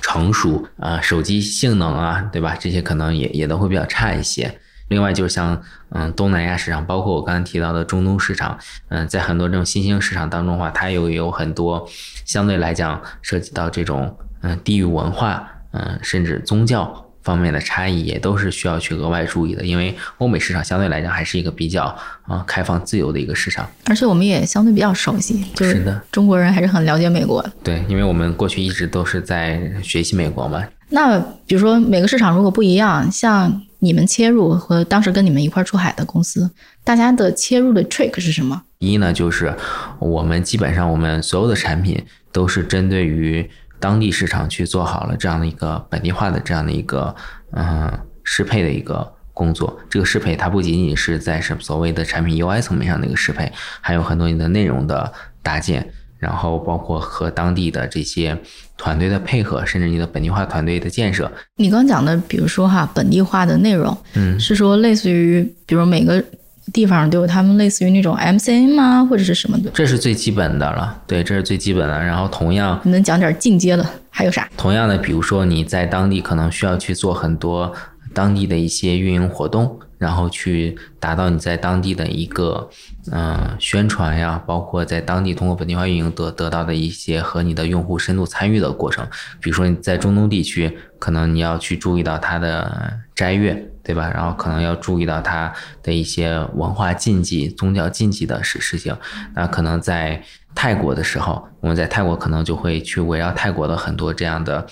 [0.00, 2.56] 成熟啊，手机性能啊，对吧？
[2.58, 4.58] 这些可能也也都会比较差一些。
[4.88, 8.56] 另外就是像，嗯，东南亚市场，包括我刚才提到的中东市场，
[8.88, 11.88] 嗯，在很多这种新兴市场当中的话，它又有很多
[12.24, 17.05] 相对来讲涉及到这种，嗯，地域文化，嗯，甚至宗教。
[17.26, 21.84] 方面的差异也都是需要去额外注意的，因为欧美市场相对来讲还是一个比较
[22.22, 27.44] 啊开放自由的一个市场，而且我们也相对比较熟悉，就是的，中国人还是很了解美国。
[27.64, 30.62] 对，因为我们过去一直都是在学习美国嘛。
[30.90, 36.48] 那比如说每个市场如果不一样，像你们切入和当时跟你们一块出海的公司，
[36.84, 38.62] 大家的切入的 trick 是什么？
[38.78, 39.52] 一呢，就是
[39.98, 43.50] 我们基本上我们所有的产品都是针对于。
[43.78, 47.14] 当地市场去做好了这样的一个本地化的这样的一个
[47.52, 47.92] 嗯
[48.24, 55.12] 适配的一个工作，这个适配它不仅仅是在什所谓的产品 UI 层面上的一个适配，还有很多你的内容的
[55.42, 58.38] 搭建，然后包括和当地的这些
[58.76, 61.30] 团队的配合，甚至你的本地化团队的建设。
[61.56, 66.24] 你刚讲的，比如说哈本地化的内容，嗯，是说类似于比如每个。
[66.72, 69.70] 地方都有他们类似于那种 MCN 吗，或者是什么的？
[69.72, 71.98] 这是最基本的了，对，这是最基本的。
[72.02, 73.86] 然后同样，你能讲点进阶的？
[74.10, 74.48] 还有啥？
[74.56, 77.72] 同样的，比如说你在当地可能需要去做很多
[78.12, 82.68] 当地的一些运营活动，然后去达到你在当地的一个
[83.12, 89.06] 嗯宣传呀，包括在当地通过本地化运营得得到的一些和你的用户深度参与的过程。
[89.40, 94.10] 比如说你在中东地区，可能你要去注意到它的斋月，对吧？
[94.12, 98.94] 然后可能要注意到它的一些文化禁忌、宗教禁忌的事事情。
[99.34, 100.22] 那可能在
[100.54, 104.66] 泰国的时候，我们在泰国可能就会去围绕泰国的很多这样的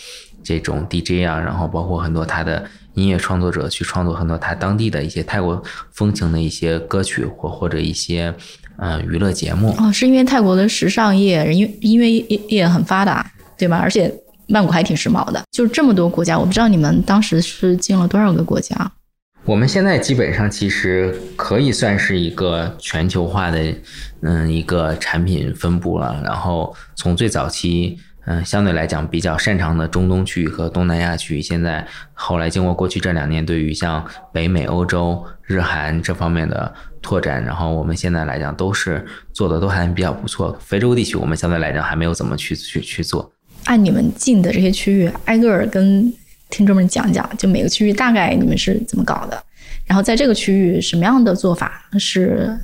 [0.45, 2.65] 这种 DJ 啊，然后包括很多他的。
[2.95, 8.33] 音乐创作者去创作很多他当地的一些泰国风情的一些歌曲或或者一些
[8.77, 13.29] 呃娱乐节目哦，是因为泰国的时尚业、音音乐业业很发达，
[13.59, 13.79] 对吧？
[13.79, 14.15] 而且
[14.47, 15.43] 曼谷还挺时髦的。
[15.51, 18.93] 就是这么多国家，我不知道你们当时是进了多少个国家？
[19.45, 23.75] 我们现在基本上其实可以算是一个全球化的
[24.21, 26.23] 嗯一个产品分布了。
[26.23, 27.99] 然后从最早期。
[28.27, 40.57] 嗯，相对来讲比较擅长的中东区域和东南亚区域，现在后来经过过去这两年对于像北美、欧洲、日韩这方面的拓展，然后我们现在来讲都是做的都还比较不错。
[40.61, 43.31] 非洲地区我们相对来讲还没有怎么去去去做。
[43.65, 46.13] 按你们进的这些区域，挨个儿跟
[46.49, 49.43] 听众们讲讲，就每个区域大概你们是怎么搞的？
[49.87, 52.59] 然后在这个区域什么样的做法是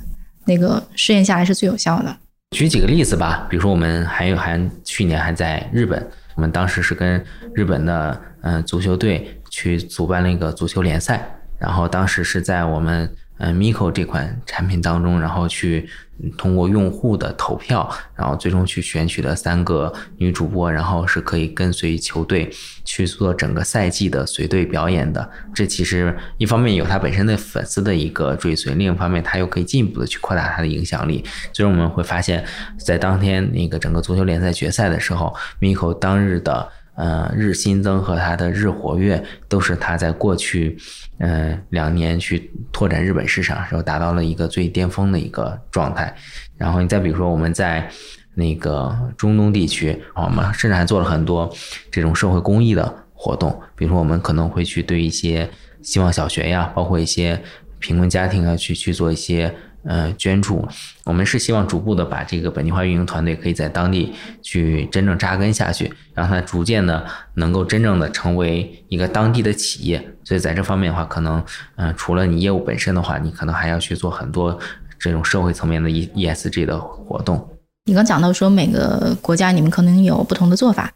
[0.45, 2.17] 那个试验下来是最有效的？
[2.51, 7.23] 举几个例子吧，比如说我们还有还去年还在日本，我们当时是跟
[7.55, 11.25] 日本的嗯足球队去主办了一个足球联赛，
[11.57, 13.09] 然后当时是在我们。
[13.43, 15.89] 嗯，Miko 这款产品当中，然后去
[16.37, 22.51] 通过用户的投票，然后最终去选取了三个女主播，然后是可以跟随球队
[22.85, 25.27] 去做整个赛季的随队表演的。
[25.55, 31.23] 这其实一方面有他本身的粉丝的一个追随，另一方面他又可以进一步的去扩大他的影响力。
[31.51, 32.45] 最终我们会发现，
[32.77, 36.71] 在当天那个整个足球联赛决赛的时候，Miko 当日的。
[37.01, 40.77] 呃，日新增和它的日活跃都是它在过去，
[41.17, 46.13] 呃两年去拓展日本市场时候达到了一个最巅峰的一个状态。
[46.57, 47.89] 然后你再比如说我们在
[48.35, 51.51] 那个中东地区，我们甚至还做了很多
[51.89, 55.49] 这种社会公益的活动，比如说我们可能会去对一些
[55.81, 57.41] 希望小学呀，包括一些
[57.79, 59.51] 贫困家庭啊，去去做一些。
[59.83, 60.67] 呃，捐助，
[61.05, 67.03] 我们是希望逐步的把这个本地化运营团队可以在当地去真正扎根下去，让它逐渐的
[67.35, 69.99] 能够真正的成为一个当地的企业。
[70.23, 71.43] 所以在这方面的话，可能，
[71.77, 74.57] 嗯，除了你业务本身的话，你可能还要去做很多
[74.99, 77.49] 这种社会层面的 E E S G 的活动。
[77.85, 80.93] 你刚讲到说每个国家你们可能有不同的做法，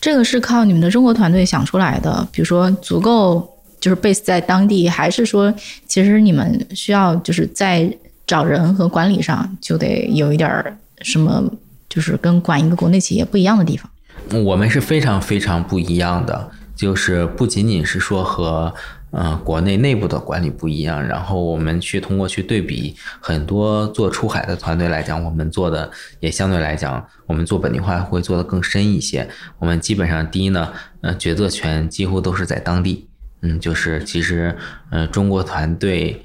[0.00, 5.54] 这个是靠你们的中国团队想出来的，比如说足够就是 base 在当地，还是说
[5.86, 11.52] 其实你们需要就是在找人和管理上就得有一点儿什么，
[11.88, 13.90] 就是跟管一个国内企业不一样的地方。
[14.42, 18.72] 我们是非常非常不一样的，就是不仅仅是说和
[19.10, 29.28] 嗯国内内部的管理不一样，然后我们去通过去对比很多做出海的团队来讲，我们做的也相对来讲，我们做本地化会做得更深一些。
[29.58, 33.06] 我们基本上第一呢，呃，决策权几乎都是在当地，
[33.42, 34.56] 嗯，就是其实
[34.90, 36.24] 呃中国团队。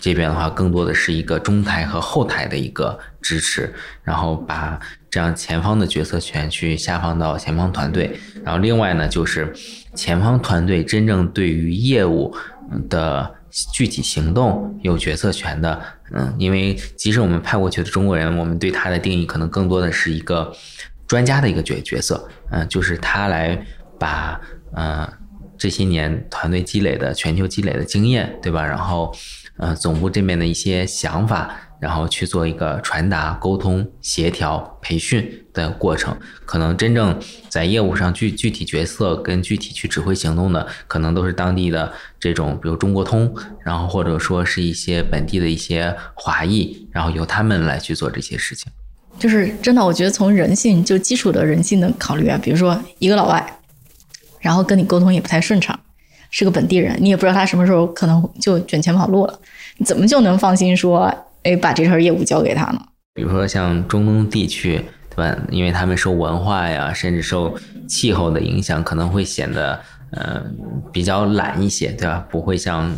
[0.00, 9.50] 这边的话，更多的是一个中台和后台的一个支持，然后把这样前方的决策权去下放到前方团队，然后另外呢，就是
[9.94, 12.34] 前方团队真正对于业务
[12.90, 13.34] 的
[13.72, 20.52] 具体行动有决策权的，嗯，因为即使我们派过去的中国人，我们对他的定义可能更多的是一个
[21.06, 23.58] 专家的一个角角色，嗯，就是他来
[23.98, 24.38] 把
[24.76, 25.10] 嗯
[25.56, 28.62] 这些年团队积累的全球积累的经验，对吧？
[28.62, 29.10] 然后。
[29.60, 36.16] 呃，总部这边的一些想法，然后去做一个传达、沟通、协调、培训的过程。
[36.46, 37.20] 可能真正
[37.50, 48.72] 在业务上具具体角色跟具体去指挥行动的，可能都是当地的这种，比如中国通，然后或者说是一些本地的一些华裔，然后由他们来去做这些事情。
[49.18, 53.60] 就是真的，我觉得从人性就基础的人性的考虑啊，比如说一个老外，
[54.38, 55.78] 然后跟你沟通也不太顺畅。
[56.30, 59.38] 是个本地人，你也不知道他什么时候可能就卷钱跑路了，
[59.78, 61.12] 你怎么就能放心说，
[61.42, 62.80] 哎，把这份业务交给他呢？
[63.14, 65.36] 比如说像中东地区，对吧？
[65.50, 69.80] 因为他们受文化呀，甚至受气候的影响，可能会显得
[70.12, 70.40] 呃
[70.92, 72.24] 比较懒一些，对吧？
[72.30, 72.94] 不会像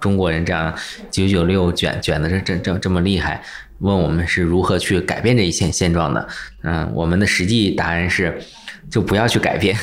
[0.00, 0.72] 中国人这样
[1.10, 3.42] 九九六卷卷的这这这这么厉害。
[3.80, 6.28] 问我们是如何去改变这一现现状的？
[6.62, 8.40] 嗯，我们的实际答案是。
[8.90, 9.76] 就不要去改变，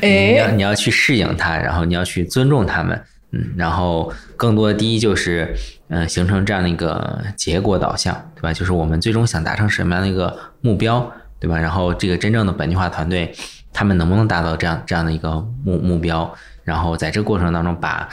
[0.00, 3.00] 你要你要去适应它，然后你要去尊重他们，
[3.32, 5.54] 嗯，然后更多的第一就是，
[5.88, 8.52] 嗯，形成这样的一个结果导向，对吧？
[8.52, 11.58] 就是我们最终想达成什么样的一个目标，对吧？
[11.58, 13.32] 然后这个真正的本地化团队，
[13.72, 16.32] 他们能不能达到这样这样的一个目目标？
[16.64, 18.06] 然后在这个过程当中，把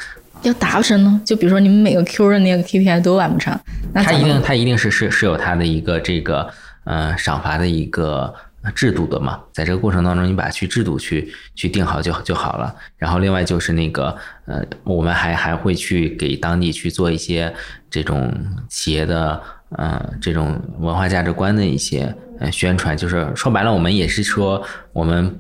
[0.44, 1.20] 要达不成呢？
[1.26, 3.58] 就比如说你们每个 Q 的那个 KPI 都完不成，
[3.94, 6.48] 那他一定他一定是是是有他的一个这个
[6.86, 8.34] 呃赏罚的一个
[8.72, 12.76] 制度的嘛，在这个过程当中，你把去制度去去定好就就好了。
[12.98, 17.54] 然后另外就是那个呃，我们还还会去给当地去做一些
[17.90, 18.34] 这种
[18.70, 25.40] 企业的呃这种文化价值观的一些呃宣传，就是说白了，我们也是说我们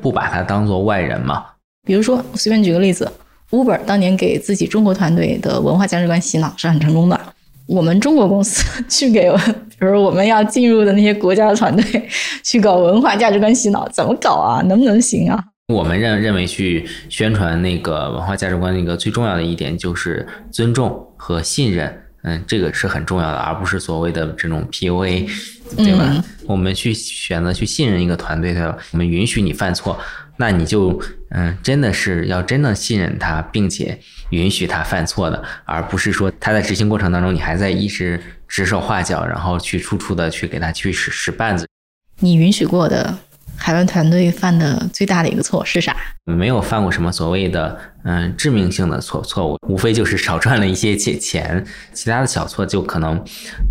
[0.00, 1.44] 不把它当做外人嘛。
[1.86, 3.10] 比如说，随便举个例子。
[3.50, 7.18] Uber 当年给自己中国团队的文化价值观洗脑是很成功的。
[7.68, 9.30] 我们中国公司去给，
[9.78, 12.08] 比如我们要进入的那些国家的团队
[12.42, 14.62] 去搞文化价值观洗脑，怎么搞啊？
[14.62, 15.38] 能不能行啊？
[15.72, 25.28] 我们认认为去宣传那个文化价值观的一个最重要的一点就是尊重和信任，嗯，这个是很重要的，而不是所谓的这种 PUA，
[25.76, 26.24] 对吧？
[26.46, 29.98] 我们去选择去信任一个团队的，我们允许你犯错。
[30.40, 30.98] 那你就
[31.30, 33.98] 嗯，真的是要真的信任他，并且
[34.30, 41.66] 允许他犯错的，而不是说他在执行过程当中，你还在一直指手画脚，然后去处处的去给他去使使绊子。
[42.20, 43.16] 你允许过的
[43.56, 45.96] 海外团队犯的最大的一个错是啥？
[46.24, 53.24] 没有犯过什么所谓的嗯致命性的错错误，无非就是少赚了一些钱钱，其他的小错就可能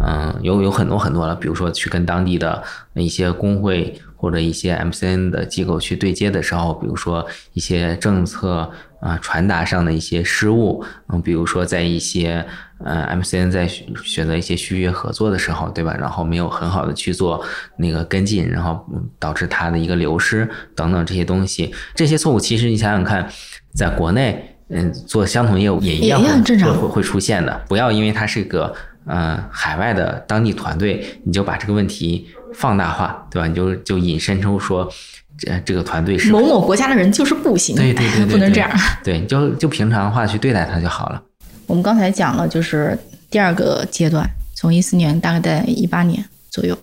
[0.04, 4.02] 嗯有有很多很多了，比如说去跟当地的一些工会。
[4.18, 12.46] 或者一些 MCN 的机构去对接的时候，比如说一些政策啊传达上的一些失误，嗯，比如说在一些
[12.84, 15.96] 呃 MCN 在选择一些续约合作的时候，对吧？
[16.00, 17.46] 然后没有很好的去做
[17.78, 18.84] 那个跟进，然后
[19.20, 23.30] 导致它的一个流失等等这些东西，这些错误其实你想想看，
[23.76, 27.62] 在国内嗯做相同业务也一样会会会出现的。
[27.70, 28.74] 不要因为它是个
[29.08, 32.28] 嗯海外的当地团队，你就把这个问题。
[32.54, 33.48] 放大化，对吧？
[33.48, 34.90] 你就就引申出说，
[35.38, 38.72] 这这个团队是某某国家的人就是不行，对对 对，不能这样。
[39.04, 41.22] 对，就就平常化去对待他就好了。
[41.68, 42.98] 我们刚才讲了，就是
[43.30, 46.76] 第二个阶段，从一四年大概在一八年左右。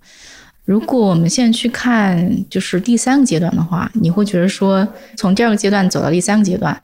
[0.66, 6.80] 如果我们现在去看，就是第三个阶段的话，你会觉得说，从第二个阶段走到第三个阶段，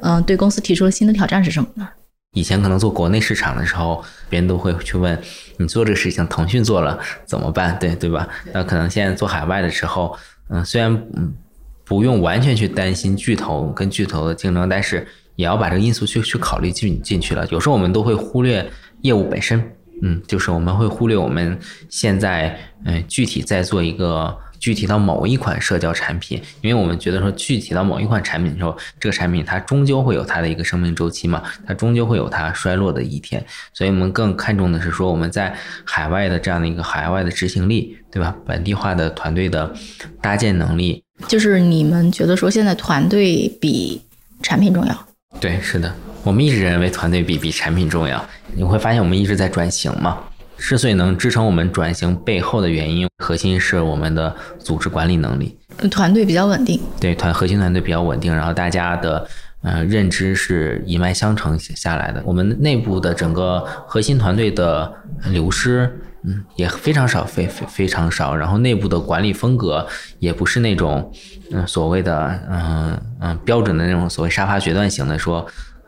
[0.00, 1.86] 嗯，对公司提出了新的挑战是什么呢？
[2.34, 5.20] 以前可能做国内市场的时候，别人都会去问
[5.58, 7.78] 你做这个事情，腾讯做了怎么办？
[7.78, 8.26] 对对吧？
[8.52, 10.16] 那可能现在做海外的时候，
[10.48, 11.32] 嗯，虽然嗯
[11.84, 17.46] 不用完全去担心巨头跟巨头的竞争，但是也要把这个因素去去考虑进进去了。
[17.48, 18.66] 有时候我们都会忽略
[19.02, 19.62] 业务本身，
[20.02, 21.58] 嗯，就是我们会忽略我们
[21.90, 24.36] 现在嗯具体在做一个。
[24.62, 33.44] 具体到某一款社交产品，因为我们觉得说具体到某一款产品的时候，这个产品它终究会有它的一个生命周期嘛，它终究会有它衰落的一天，
[33.74, 35.52] 所以我们更看重的是说我们在
[35.84, 38.36] 海外的这样的一个海外的执行力，对吧？
[38.46, 39.74] 本地化的团队的
[40.20, 44.00] 搭建能力，就是你们觉得说现在团队比
[44.42, 45.06] 产品重要？
[45.40, 48.24] 对，是的，我们一直认为团队比比产品重要。
[48.54, 50.18] 你会发现我们一直在转型嘛。
[50.62, 55.58] 之所以能支撑我们转型背后的原因，核心是我们的组织管理能力，
[55.90, 56.80] 团队比较稳定。
[57.00, 59.26] 对，团核心团队比较稳定，然后大家的
[59.62, 62.22] 呃认知是一脉相承下来的。
[62.24, 64.90] 我们内部的整个核心团队的
[65.30, 68.34] 流失，嗯，也非常少，非非非常少。
[68.34, 69.84] 然后内部的管理风格
[70.20, 71.12] 也不是那种
[71.50, 75.44] 嗯所谓的嗯嗯标准的那种所谓沙发决断型的，说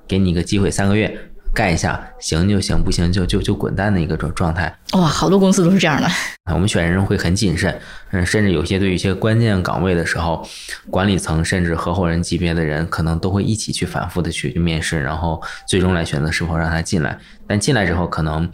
[0.08, 1.16] 给你一个机会三个月。
[1.54, 4.76] 干一下，行就行，不行就就就滚蛋的一个状状态。
[4.92, 6.08] 哇，好多公司都是这样的。
[6.52, 10.46] 我们选人会很谨慎，嗯，甚至有些对于一些关键岗位的时候，
[10.90, 17.16] 管理层甚至合伙人级别的人，可能都会一起去反复的去面试，然后最终来选择是否让他进来。
[17.46, 18.50] 但进来之后，可能，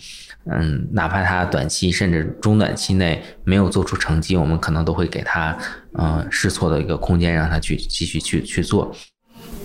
[0.50, 5.56] 嗯，哪怕他短期甚至中短期内没有做出成绩，我们可能都会给他，
[5.98, 8.94] 嗯，试错的一个空间，让他去继续去去做。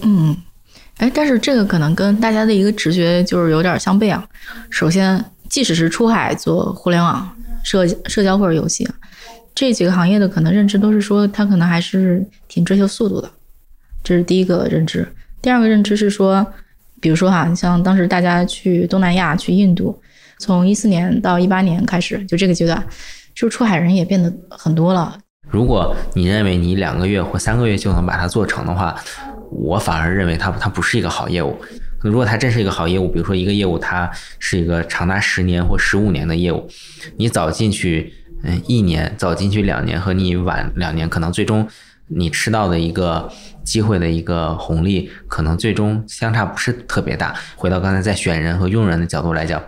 [0.02, 0.36] 嗯。
[0.98, 4.26] 哎，但是这个可能跟大家的一个直觉就是有点相悖啊。
[4.70, 7.30] 首先，即使是出海做互联网
[7.64, 8.88] 社社交或者游戏，
[9.54, 13.30] 这几个行业的可能认知都是说，它可能还是挺追求速度的，
[14.04, 15.06] 这是第一个认知。
[15.42, 16.46] 第二个认知是说，
[17.02, 20.02] 比如说哈，你像当时大家去东南亚、去印度，
[20.40, 22.82] 从一四年到一八年开始，就这个阶段，
[23.36, 25.18] 就出海人也变得很多了。
[25.48, 28.96] 如果你认为你两个月或三个月就能把它做成的话，
[29.52, 31.58] 我反而认为它它不是一个好业务。
[32.02, 36.68] 如果它真是一个好业务，比如说一个业务它是一个长达十年或十五年的业务，
[37.18, 41.68] 你早进去嗯一年，早进去两年和你晚两年，可能最终
[42.08, 43.32] 你吃到的一个
[43.64, 47.34] 机会的一个红利，可能最终相差不是特别大。
[47.56, 49.64] 回到刚才在选人和用人的角度来讲，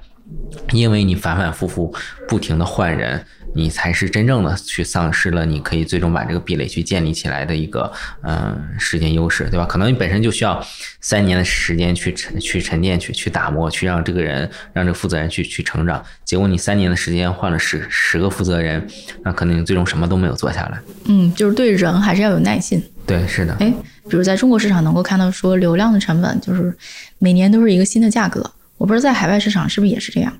[0.73, 1.91] 因为你反反复复
[2.27, 3.25] 不停的换人。
[3.57, 7.91] 你才是真正的去丧失了你可以最终把这个壁垒去建立起来的一个
[8.21, 9.65] 嗯时间优势，对吧？
[9.65, 10.63] 可能你本身就需要
[11.01, 16.03] 三年的时间去沉去沉淀去去打磨，去让这个人让这个负责人去去成长。
[16.23, 18.87] 结果你三年的时间换了十十个负责人，
[19.23, 20.79] 那可能你最终什么都没有做下来。
[21.05, 22.79] 嗯，就是对人还是要有耐心。
[23.07, 23.55] 对，是的。
[23.59, 23.73] 哎，
[24.07, 26.75] 比如在中国市场能够看到说流量的成本就是
[27.17, 30.31] 每年都是一个新的价格，我不知道在海外市场是不是也是这样。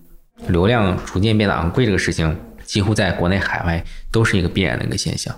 [0.49, 2.37] 流量逐渐变得昂贵这个事情，
[2.67, 5.35] 几乎在国内海外都是一个必然的一个现象。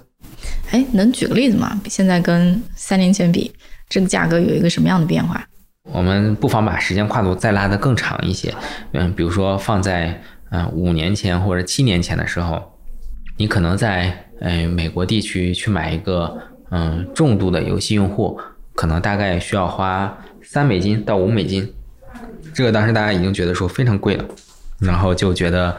[0.71, 1.79] 哎，能举个例子吗？
[1.85, 3.49] 现在跟三年前比，
[3.87, 5.41] 这个价格有一个什么样的变化？
[5.83, 8.53] 我们不妨把时间跨度再拉得更长一些，
[8.91, 12.61] 嗯，比如说放在嗯五年前或者七年前的时候，
[13.37, 16.37] 你可能在嗯美国地区去买一个。
[16.71, 18.39] 嗯，重度的游戏用户
[18.75, 21.67] 可能大概需要花三美金到五美金，
[22.53, 24.25] 这个当时大家已经觉得说非常贵了，
[24.77, 25.75] 然后就觉得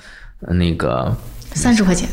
[0.49, 1.17] 那个
[1.55, 2.09] 三十块钱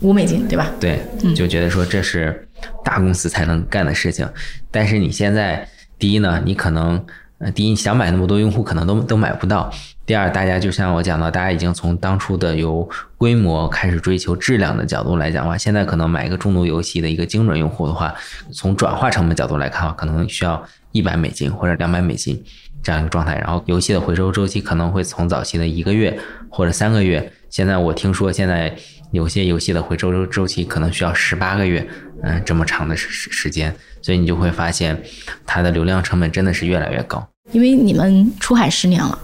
[0.00, 0.70] 五美金对吧？
[0.78, 1.00] 对，
[1.34, 2.48] 就觉得说这是
[2.84, 4.28] 大公司才能干的事情。
[4.70, 5.66] 但是你现在
[5.98, 7.04] 第一呢，你可能
[7.38, 9.72] 呃第一想买那么多用户可能都都买不到。
[10.06, 18.14] 第二，大家就像我讲到，大家已经从当初的由规模开始追求质量的角度来讲的话，现在可能买一个重度游戏的一个精准用户的话，
[18.52, 20.62] 从转化成本角度来看的话，可能需要
[20.92, 22.44] 一百美金或者两百美金
[22.82, 23.38] 这样一个状态。
[23.38, 26.18] 然后游戏的回收周期可能会从早期的一个月
[26.50, 28.76] 或者三个月，现在我听说现在
[29.12, 31.86] 有些游戏的回收周周期可能需要十八个月，
[32.24, 35.00] 嗯，这么长的时时间，所以你就会发现
[35.46, 37.24] 它的流量成本真的是越来越高。
[37.52, 39.16] 因为你们出海十年了。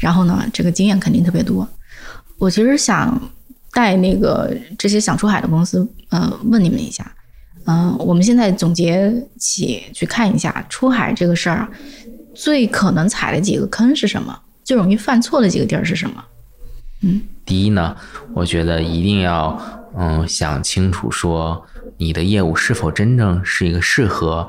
[0.00, 1.68] 然后呢，这个经验肯定特别多。
[2.38, 3.30] 我其实想
[3.70, 7.08] 带那个这些想出海的公司，呃，问你们一下，
[7.66, 11.68] 嗯，我们现在总结起去看一下出海这个事儿，
[12.34, 14.36] 最可能踩的几个坑是什么？
[14.64, 16.24] 最容易犯错的几个地儿是什么？
[17.02, 17.96] 嗯，第一呢，
[18.32, 19.60] 我觉得一定要
[19.98, 24.48] 嗯想清楚，说你的业务是否真正是一个适合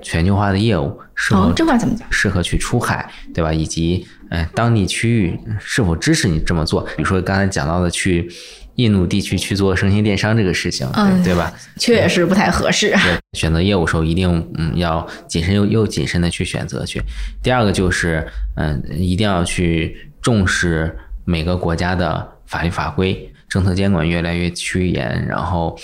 [0.00, 2.10] 全球化的业务，适合这话怎么讲？
[2.10, 3.52] 适合去出海，对吧？
[3.52, 6.80] 以及嗯，当地区域是否支持你这么做？
[6.96, 8.32] 比如说刚才讲到的去
[8.76, 11.52] 印度地区去做生鲜电商这个事情，对对吧？
[11.76, 12.92] 确实不太合适。
[12.92, 17.02] 对，选择业务时候一定嗯要谨慎又又谨慎的去选择去。
[17.42, 18.26] 第二个就是
[18.56, 20.96] 嗯一定要去重视
[21.26, 23.32] 每个国家的法律法规。
[23.48, 25.74] 政策监管越来越趋严，然后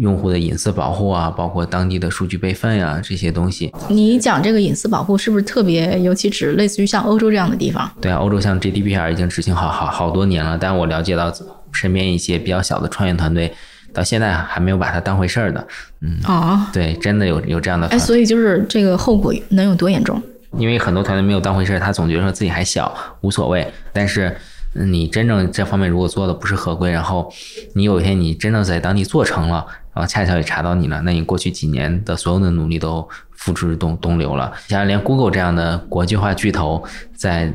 [0.00, 3.72] 用户的隐私保护啊，包括当地的数据备份呀这些东西。
[3.88, 7.88] 你讲这个隐私保护是不是特别，尤其指类似于像欧洲这样的地方？
[8.00, 11.32] 对啊，欧洲像 GDPR 已经执行好好好多年了，但我了解到
[11.70, 13.54] 身边一些比较小的创业团队，
[13.94, 15.64] 到现在还没有把它当回事儿的。
[16.00, 17.86] 嗯啊，对，真的有有这样的。
[17.86, 20.20] 哎，所以就是这个后果能有多严重？
[20.58, 24.36] 因为很多团队没有当回事儿，他总觉得说自己还小，无所谓，但是。
[24.74, 27.30] 你真正这方面如果做的不是合规，然后
[27.74, 34.50] 你有一天你真的在当地做成了，然后恰巧也查到你了，那你过去几年的所有的努力都付之东东流了。
[34.68, 36.82] 像连 Google 这样的国际化巨头，
[37.14, 37.52] 在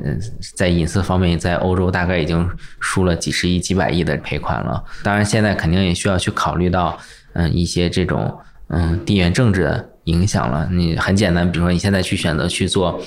[0.55, 2.47] 在隐私方面，在欧洲大概已经
[2.79, 4.83] 输了几十亿、几百亿的赔款了。
[5.03, 6.97] 当然，现在肯定也需要去考虑到，
[7.33, 8.37] 嗯，一些这种
[8.67, 10.69] 嗯地缘政治的影响了。
[10.71, 13.01] 你很简单，比如说你现在去选择去做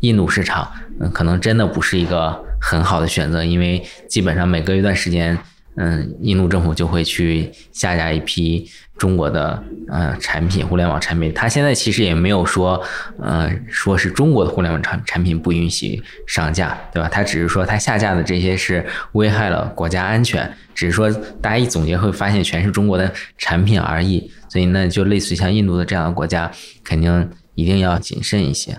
[0.00, 2.44] 印度市场，嗯，可能真的不是一个。
[2.66, 5.38] 很好的选择，因为基本上每隔一段时间，
[5.76, 11.30] 嗯，印度政府就会去下架一批中国的呃产品，互联网产品。
[11.34, 12.82] 它现在其实也没有说，
[13.20, 17.08] 呃，说是中国的互联网产产品不允许上架，对吧？
[17.12, 21.10] 它只是说它下架的这些是危害了国家安全，只是说
[21.42, 24.32] 大家一总结会发现全是中国的产品而已。
[24.48, 26.50] 所以那就类似于像印度的这样的国家，
[26.82, 28.74] 肯定一定要谨慎一些。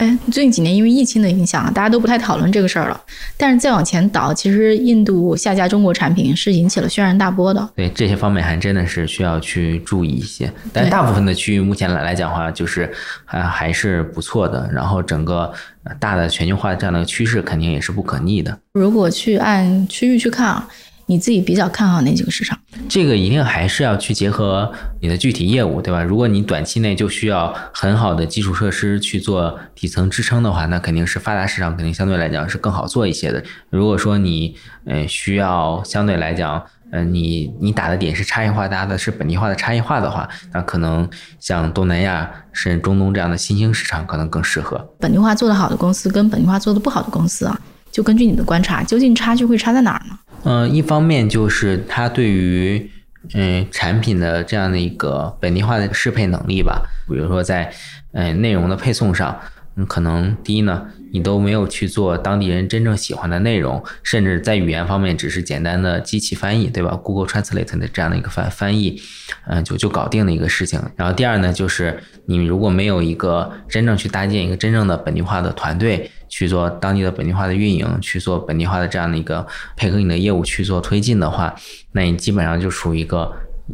[0.00, 2.98] 哎，最近几年因为疫情的影响，大家都不太讨论这个事儿了。
[3.36, 7.68] 但是再往前倒，其实印度下架中国产品是引起了轩然大波的。
[7.76, 10.50] 对这些方面还真的是需要去注意一些。
[10.72, 12.90] 但大部分的区域目前来来讲的话，就是
[13.26, 14.70] 还还是不错的。
[14.72, 15.52] 然后整个
[15.98, 18.58] 大的全球化这样的趋势肯定也是不可逆的。
[18.72, 20.66] 如果去按区域去看啊。
[21.10, 22.56] 你自己比较看好哪几个市场？
[22.88, 26.04] 这个一定还是要去结合你的具体业务，对吧？
[26.04, 33.42] 如果你短期内就需要很好的基础设施去做底层支撑的话，那肯定是发达市场肯定相对来讲是更好做一些的。
[33.70, 34.54] 如果说你
[34.84, 44.88] 嗯需要相对来讲，嗯你你打的点是差异化，搭的是本地化的差异化的话，那可能像东南亚甚至中东这样的新兴市场可能更适合。
[45.00, 50.16] 本地化做得好的公司跟本地化做得不好的公司啊，就根据你的观察，究竟差距会差在哪儿呢？
[50.44, 52.90] 嗯，一方面就是它对于
[53.34, 57.72] 嗯产品的这样的一个本地化的适配能力吧，比如说在
[58.12, 59.38] 嗯内容的配送上，
[59.76, 69.00] 嗯可能第一呢，你都没有去做当地人真正喜欢的内容，甚至在语言方面只是简单的机器翻译，对吧？Google Translate 的这样的一个翻翻译，
[69.46, 70.80] 嗯，就就搞定的一个事情。
[70.96, 81.54] 然后第二呢，就是你如果没有一个真正去搭建一个真正的本地化的团队去做当地的本地化的运营，去做本地化的这样的一个配合你的业务去做推进的话，
[81.92, 83.30] 那你基本上就属于一个。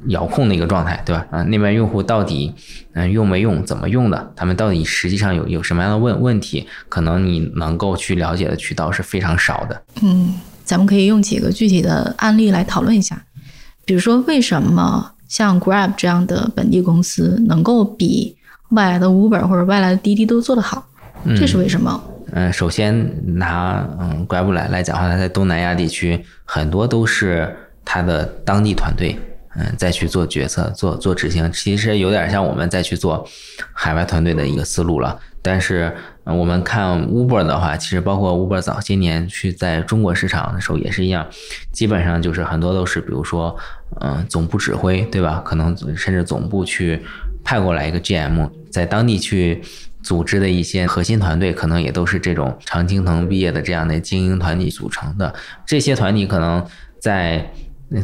[0.09, 1.27] 遥控的一个状态，对吧？
[1.31, 2.53] 啊，那边用户到底
[2.93, 4.31] 嗯用没用，怎么用的？
[4.37, 6.67] 他们到底实际上有有什么样的问问题？
[6.91, 9.83] 可能你能够去了解的渠道是非常少的。
[10.03, 10.35] 嗯，
[10.67, 13.25] 咱们可以用几个具体的案例来讨论一下。
[13.87, 18.37] 比如说，为什么像 Grab 这样的本地公司能够比
[18.73, 20.87] 外来的 Uber 或者外来的滴滴都做得好？
[21.39, 21.99] 这是为什么？
[22.07, 27.55] 嗯，嗯首先拿嗯 Grab 来来讲话，它在东南亚地区很多都是
[27.85, 29.19] 它的当地团队。
[29.59, 33.27] 嗯，再去做决策、做做执行，其实有点像我们再去做
[33.73, 35.19] 海外团队的一个思路了。
[35.41, 35.91] 但是
[36.25, 41.27] 我们看 Uber 的话，其实包括 Uber 早些年去在中国市场的时候也是一样，
[41.73, 43.57] 基本上就是很多都是，比如说，
[44.03, 45.41] 嗯，总部指挥，对吧？
[45.43, 47.01] 可能甚至总部去
[47.43, 49.63] 派过来一个 GM，在当地去
[50.07, 55.35] 组织的一些核心团队，可能也都是这种常青藤毕业的这样的精英团体组成的。
[55.67, 56.65] 这些团体可能
[57.01, 57.51] 在。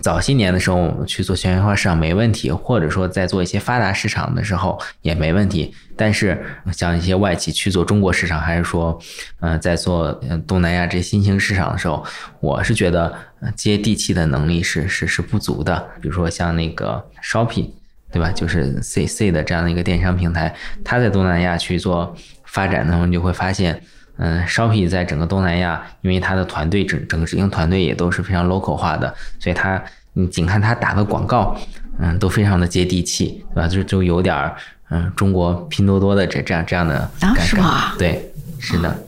[0.01, 5.75] 早些年的时候，我们去做全球化市场没问题，或者说在做一些发达市场的时候也没问题。
[5.97, 6.41] 但是
[6.73, 8.97] 像一些外企去做中国市场，还是说，
[9.41, 10.13] 嗯，在做
[10.47, 12.07] 东南亚这些新兴市场的时候，
[12.39, 13.13] 我是觉得
[13.57, 15.85] 接地气的能力是是是不足的。
[16.01, 17.71] 比如说像那个 Shopee，
[18.13, 18.31] 对吧？
[18.31, 20.55] 就是 C C 的这样的一个电商平台，
[20.85, 23.83] 它在东南亚去做发展的时候，你就会发现。
[24.19, 29.83] 嗯，Shopee 在整个东南亚，因为它的团队整整个执行团队也都是非常 local 化的，所以它
[30.13, 31.59] 你仅看它打的广告，
[31.99, 33.67] 嗯，都非常的接地气，对吧？
[33.67, 34.55] 就就有点儿
[34.91, 39.07] 嗯中国拼多多的这这样这样的感觉，对，是的。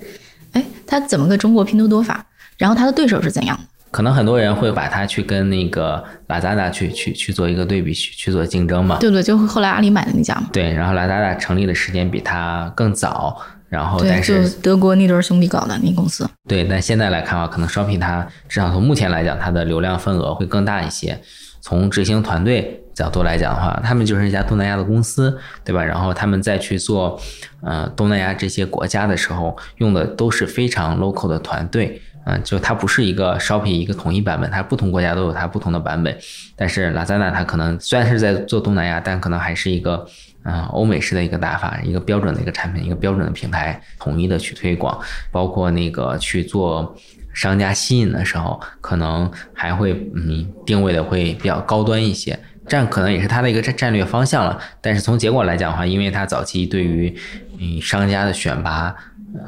[0.52, 2.24] 哎，它怎么个中国拼多多法？
[2.56, 3.62] 然后它的对手是怎样的？
[3.94, 8.98] 可能很多人会把它去跟那个 Lazada 去去去做一个对比，去去做竞争嘛？
[8.98, 10.48] 对对，就后来阿里买的那家嘛。
[10.52, 13.40] 对，然后 Lazada 成立的时间比它更早。
[13.68, 21.20] 然后，但是德国那对兄弟搞的那公司，对，但现在来看的话，可能 Shopping 它至少从目前来讲，它的流量份额会更大一些。
[21.60, 25.84] 从执行团队角度来讲的话，他们就是一家东南亚的公司，对吧？
[25.84, 27.18] 然后他们再去做，
[27.62, 36.16] 呃，东南亚这些国家的时候，用的都是非常 local 的团队，嗯，就它不是一个 Shopping 一个统一版本，它不同国家都有它不同的版本。
[36.56, 40.06] 但是 Lazada 它可能虽然是在做东南亚，但可能还是一个。
[40.46, 45.00] 嗯，欧美式的一个打法，一个标准的一个产品，一个标准的平台，统一的去推广，
[45.32, 46.94] 包括那个去做
[47.32, 54.60] 商家吸引的时候，可能还会嗯定位的会比较高端一些，这样可能也是它的一个战战略方向了。
[54.82, 57.16] 但是从结果来讲的话，因为它早期对于
[57.58, 58.94] 嗯商家的选拔，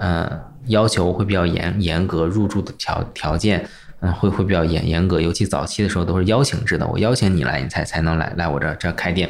[0.01, 3.69] 嗯要求会比较严严格，入住的条条件。
[4.01, 9.27] 嗯，会会比较严严格，尤其早期的时候都是邀请制的，我邀请你来，你才才能来来我这这开店。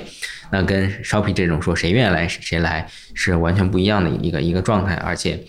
[0.51, 2.85] 那跟 Shopping 这种说谁愿意来谁来
[3.15, 5.41] 是完全不一样的一个一个状态，而且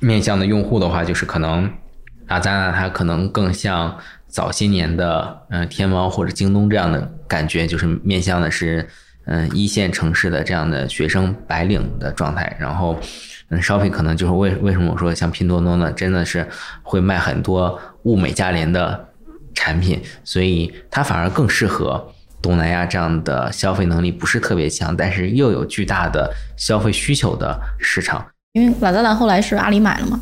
[0.00, 1.72] 面向的用户的话，就是可能
[2.26, 3.96] 啊，咱俩它可能更像
[4.26, 8.88] 早些年的嗯天猫或者京东这样的感觉，就是面向的是
[9.26, 12.98] 嗯一线城市的这样的学生白领的状态，然后。
[13.52, 15.92] 嗯，shopping 可能就是为为什么我说像拼多多呢？
[15.92, 16.48] 真的是
[16.82, 19.08] 会卖很多物美价廉的
[19.54, 22.02] 产品，所以它反而更适合
[22.40, 28.26] 东南亚这样的消费能力不是特别强，但是又有巨大的消费需求的市场。
[28.54, 30.18] 因为 Lazada 后来是阿里买了嘛，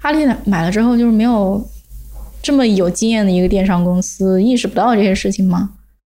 [0.00, 1.62] 阿里买了之后就是没有
[2.42, 5.70] 这么有经验的一个电商公司，意识不到这些事情吗？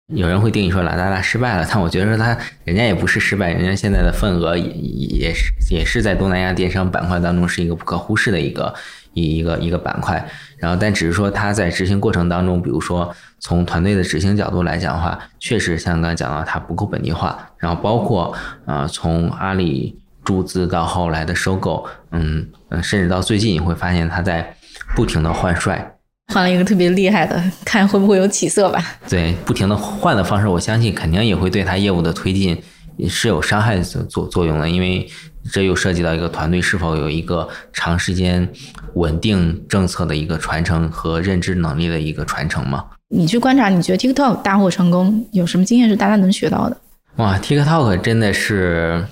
[0.10, 8.74] 有人会定义说拉达达失败了，但我觉得说他人家也不是失败，人家现在的份额也也是也是在东南亚电商板块当中是一个不可忽视的一个
[9.14, 10.28] 一一个一个板块。
[10.58, 17.48] 然后，但只是说他在执行过程当中，比如说从团队的执行角度来讲的话，确实像刚才讲到，它不够本地化。
[17.58, 18.36] 然后包括
[18.66, 24.56] 啊，从阿里注资到后来的收购，嗯嗯，甚至到最近你会发现他在
[24.96, 25.96] 不停的换帅。
[26.30, 28.84] 换了一个特别厉害的，看会不会有起色吧？
[29.10, 32.62] 对，不停的换的方式，我相信肯定也会对他业务的推进
[33.08, 35.10] 是有伤害作作用的，因为
[35.52, 38.48] 这又涉及到一个团队是否有一个长时间
[38.94, 42.86] 稳定政策的一个传承和认知能力的一个传承嘛。
[43.10, 46.78] 你去观察，你觉得 TikTok 大获成功，有什么经验是大家能学到的？
[47.16, 49.04] 哇，TikTok 真的是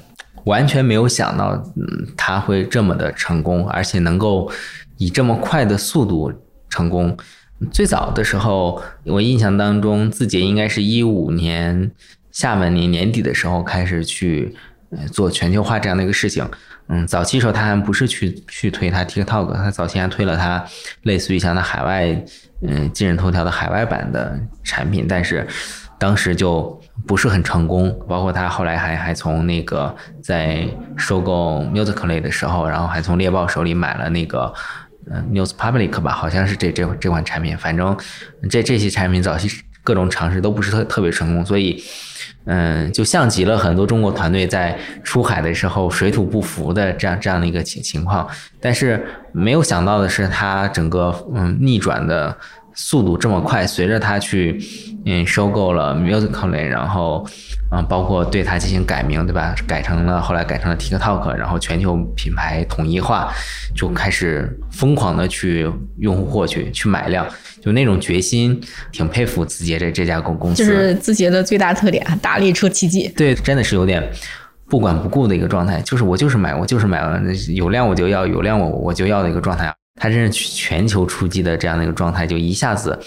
[0.46, 4.52] 完全没有想到，嗯，它会这么的成功，而且能够
[4.98, 6.32] 以这么快的速度。
[6.70, 7.18] 成功
[7.72, 11.92] 最早的时候，我印象当中，字节应该是一五年
[12.32, 14.56] 下半年年底的时候开始去
[15.12, 16.48] 做全球化这样的一个事情。
[16.90, 20.64] 嗯，早期时候他还不是去去推他 TikTok，他早期还推了他
[21.02, 22.24] 类似于像他海外，
[22.62, 25.46] 嗯，今日头条的海外版的产品，但是
[25.98, 27.94] 当时就不是很成功。
[28.08, 29.94] 包括他后来还还从那个
[30.24, 30.66] 在
[30.96, 34.54] 收购 Musically 的时候，然后还从猎豹手里买了那个
[35.12, 37.58] 嗯 News Public 吧，好像是这这这款产品。
[37.58, 37.98] 反正
[38.50, 39.50] 这这些产品早期
[39.84, 41.84] 各种尝试都不是特特别成功，所以。
[42.50, 48.26] 嗯，就像极了很多中国团队在出海的时候水土不服的这样这样的一个情情况，
[48.62, 52.36] 但是没有想到的是，它整个嗯逆转的
[52.78, 54.58] 速度这么快，随着它去
[55.06, 57.28] 嗯收购了 Musically，然后
[57.72, 59.54] 嗯包括对它进行改名，对吧？
[59.68, 63.34] 改成了后来改成了 TikTok，然后全球品牌统一化，
[63.76, 67.28] 就开始疯狂的去用户获取去买量。
[67.60, 68.62] 就那种决心，
[68.92, 70.64] 挺佩服字节这这家公公司。
[70.64, 73.12] 就是字节的最大特点，大力出奇迹。
[73.18, 74.02] 对，真的是有点
[74.70, 75.82] 不管不顾的一个状态。
[75.82, 77.20] 就是我就是买，我就是买了，
[77.56, 79.74] 有量我就要，有量我我就要的一个状态。
[79.98, 82.98] 它真是全球出击的这样的一个状态，就一下子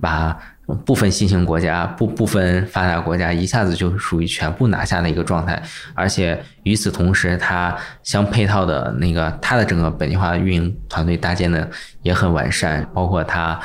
[0.00, 0.36] 把。
[0.86, 5.60] 部分新兴国家不部分发达国家，一下子就属于全部拿下的一个状态，
[5.94, 11.68] 而且与此同时，它相配套的那个它的整个本地化运营团队搭建的
[12.02, 13.58] 也很完善，包括它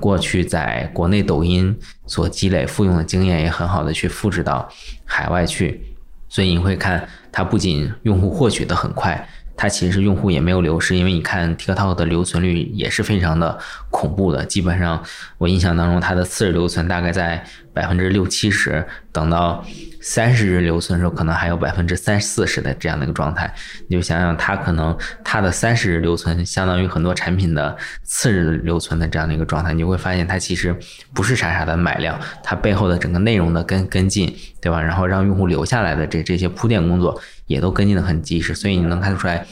[0.00, 4.66] 过去在国内抖音所积累复用的经验也很好的去复制到
[5.04, 5.94] 海外去，
[6.26, 9.28] 所以你会看它不仅用户获取的很快。
[9.56, 13.58] 它其实用户也没有流失，因为你看 TikTok 的留存率也是非常的
[13.90, 15.02] 恐怖的，基本上
[15.38, 19.64] 我印象当中它的次日留存大概在百分之六七十，等到。
[20.02, 23.52] 三十日留存的时候，可能还有百分之三四十的这样的一个状态。
[23.88, 29.72] 你就想想，它可能它的三十日留存，相当于很多产品的次日留存的这样的一个状态。
[29.72, 30.76] 你会发现，它其实
[31.12, 34.80] 不是傻傻的买量，它背后的整个内容的跟跟进，对吧？
[34.80, 38.54] 然后让用户留下来的这这些铺垫工作，也都跟进的很及时。
[38.54, 39.46] 所以你能看得出来，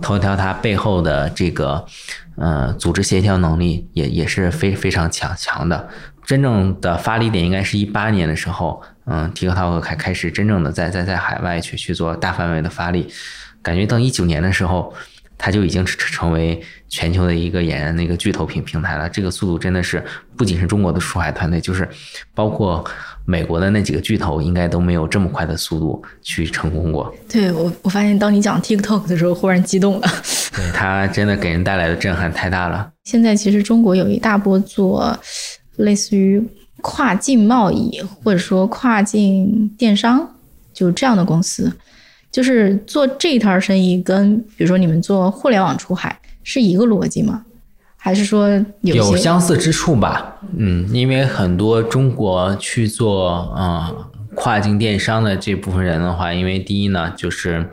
[0.00, 1.84] 头条它背后的这个
[2.36, 5.88] 呃组织协调能力也也是非非常强强的。
[6.24, 8.82] 真正的发力点应该是一八年的时候。
[9.04, 13.12] 嗯，TikTok 开开始真正的在在在海外去去做大范围的发力，
[13.60, 14.94] 感觉到一九年的时候，
[15.42, 19.08] 它就已经成成为全球的一个俨然那个巨头平平台了。
[19.08, 20.00] 这个速度真的是
[20.36, 21.88] 不仅是中国的出海团队，就是
[22.32, 22.84] 包括
[23.24, 27.12] 美国的那几个巨头，应该都没有这么快的速度去成功过。
[27.28, 30.08] 对我，我发现当你讲 TikTok 的时候，忽然激动了。
[30.54, 32.92] 对它真的给人带来的震撼太大了。
[33.02, 35.18] 现在其实中国有一大波做
[35.76, 36.40] 类似于。
[36.84, 40.28] 跨境贸易或者说跨境电商，
[40.74, 41.72] 就这样的公司，
[42.32, 47.44] 就是做这一摊生意，跟比如说你们做互联网出海是一个逻辑吗？
[47.96, 48.48] 还是说
[48.80, 50.38] 有相似之处吧？
[50.56, 53.94] 嗯，因为很多中国去做嗯
[54.34, 57.64] 跨境电商的这部分人的话，因为第一呢，就是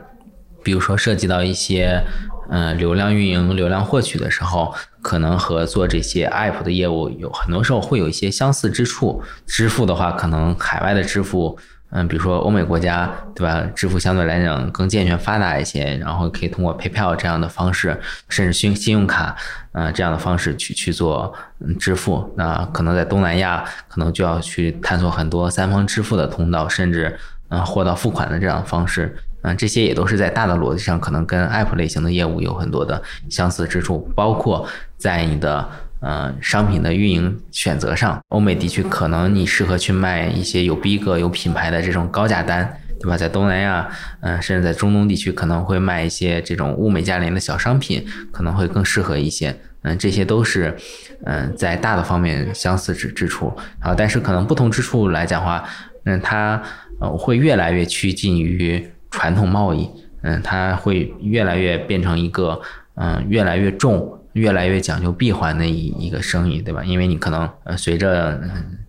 [0.62, 2.04] 比如说涉及到一些。
[2.52, 9.22] 嗯，流量运营、流量获取的时候，可能和做这些 app 的业务有很多时候会有一些相似之处。
[9.46, 11.56] 支付的话，可能海外的支付，
[11.92, 13.62] 嗯，比如说欧美国家，对吧？
[13.74, 19.34] 支付相对来讲更健全发达一些，然后可以通过 PayPal 这样的方式，甚至信信用卡，
[19.72, 21.34] 嗯，这样的方式去去做
[21.78, 22.32] 支付。
[22.36, 27.18] 那可能在东南亚，可能就要去探索很多三方支付的通道，甚至
[27.48, 29.16] 嗯，货到付款的这样的方式。
[29.42, 34.68] 嗯，这些也都是在大的逻辑上，可能跟 App 类型的业务有很多的相似之处，包括
[34.98, 35.66] 在你的
[36.00, 43.16] 呃商品的运营选择上，欧美地区可能你适合去卖一些有逼格、有品牌的这种高价单，对吧？
[43.16, 43.88] 在东南亚，
[44.20, 49.54] 嗯，甚至在中东地区，可能会卖一些这种物美价廉的小商品，可能会更适合一些。
[49.82, 50.76] 嗯，这些都是
[51.24, 55.64] 嗯在大的方面相似之之处啊，但是可能不同之处来讲话，
[56.04, 56.62] 嗯，它
[57.00, 58.90] 呃会越来越趋近于。
[59.12, 59.90] 传统贸易，
[60.22, 62.60] 嗯，它会越来越变成一个，
[62.94, 66.84] 嗯，越来越重、越来越讲究闭环的一一个生意，对吧？
[66.84, 68.40] 因为你可能，呃，随着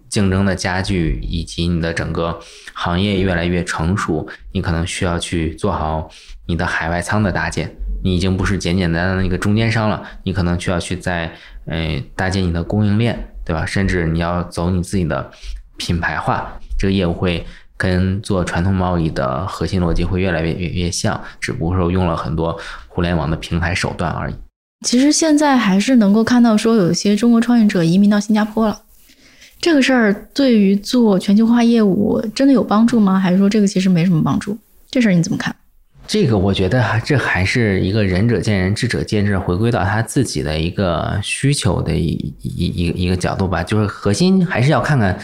[0.10, 2.40] 竞争的加剧，以及你的整个
[2.74, 6.10] 行业越来越成熟，你可能需要去做好
[6.48, 7.76] 你的海外仓的搭建。
[8.04, 11.32] 你已经不是简简单单的一个中间商了，你可能需要去在，
[11.66, 13.66] 呃，搭建你的供应链，对吧？
[13.66, 15.32] 甚至你要走你自己的
[15.78, 17.46] 品牌化，这个业务会。
[17.78, 22.56] 跟做传统贸易的核心逻辑会越来越越越像，只不过说用了很多
[22.88, 24.36] 互联网的平台手段而已。
[24.84, 28.82] 其实现在还是能够看到说有一些中国创业者移民到新加坡了，
[29.60, 33.20] 这个事儿对于做全球化业务真的有帮助吗？
[33.20, 34.58] 还是说这个其实没什么帮助？
[34.90, 35.56] 这事儿你怎么看？
[36.08, 43.64] 这个我觉得这还是一个仁者见仁，智者见智，回归到他自己的一个需求的一一一个一个角度吧。
[43.64, 45.18] 就是核心还是要看看。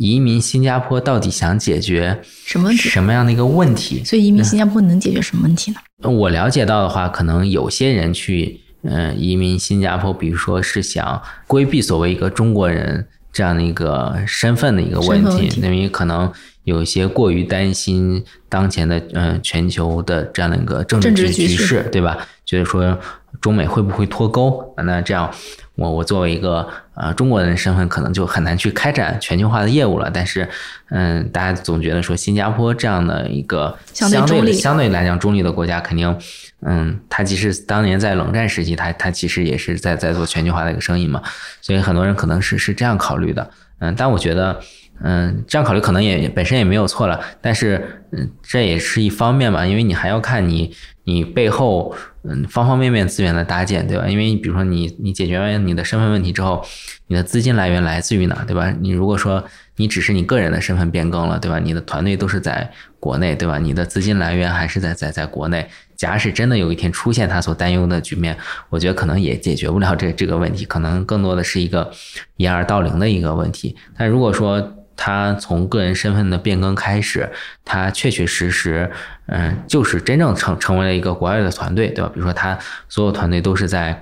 [0.00, 2.88] 移民新加坡到底想解决什么问题？
[2.88, 4.04] 什么样的一个问题？
[4.04, 6.08] 所以移民新加坡能解决什么问题呢？
[6.08, 16.32] 我了解到的话，可能有些人去嗯、呃移民新加坡，比如说是想规避所谓一个中国人这样的一个身份的一个问题，身份问题因为可能
[16.64, 22.18] 有一些过于担心当前的嗯、呃全球的这样的一个政治局势对吧？
[22.44, 22.98] 觉得说
[23.40, 24.74] 中美会不会脱钩？
[24.84, 25.30] 那这样
[25.74, 30.10] 我我作为一个呃中国人的身份，可能就很难去开展全球化的业务了。
[30.12, 30.48] 但是，
[30.88, 36.18] 嗯，大家总觉得说新加坡这样的一个相对相对来讲中立的国家，肯定，
[36.62, 41.22] 嗯，它即使当年在冷战时期，它它其实也是在在做全球化的一个生意嘛，
[41.60, 44.60] 所以很多人可能是是这样考虑的，嗯，但我觉得。
[45.00, 51.94] 嗯，这样考虑可能也本身也没有错了，但是嗯，这也是一方面吧，因为你还要看你你背后
[52.24, 54.08] 嗯方方面面资源的搭建，对吧？
[54.08, 56.66] 因为比如说你你解决完你的身份问题之后，
[57.06, 58.74] 你的资金来源来自于哪，对吧？
[58.80, 59.44] 你如果说
[59.76, 61.60] 你只是你个人的身份变更了，对吧？
[61.60, 63.56] 你的团队都是在国内，对吧？
[63.58, 65.68] 你的资金来源还是在在在国内。
[65.98, 68.34] 假使真的有一天出现他所担忧的局面，
[68.70, 71.90] 我觉得可能也解决不了这这个问题，可能更多的是一个
[72.36, 73.76] 掩耳盗铃的一个问题。
[73.98, 77.28] 但如果说他从个人身份的变更开始，
[77.64, 78.90] 他确确实实，
[79.26, 82.10] 嗯，就是真正成成为了一个国外的团队，对吧？
[82.14, 82.56] 比如说他
[82.88, 84.00] 所有团队都是在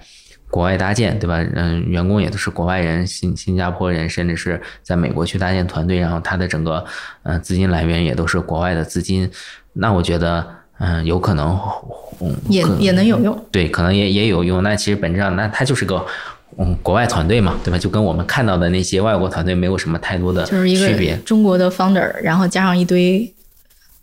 [0.49, 1.45] 国外搭建，对吧？
[1.55, 6.85] 嗯，员工也都是国外人，新新加坡人，甚至是在美国去搭建团队，然后他的整个
[7.25, 9.31] 呃资金来源也都是国外的资金，
[9.75, 10.47] 那我觉得，
[10.79, 11.59] 嗯，有可能，
[12.21, 13.47] 嗯，也也能有用。
[13.51, 14.63] 对，可能也也有用。
[14.63, 16.05] 那其实本质上，那它就是个
[16.59, 17.79] 嗯国外团队嘛，对吧？
[17.79, 21.17] 就跟我们看到的那些外国团队没有什么太多的就是一个区别。
[21.19, 23.33] 中国的 founder，然后加上一堆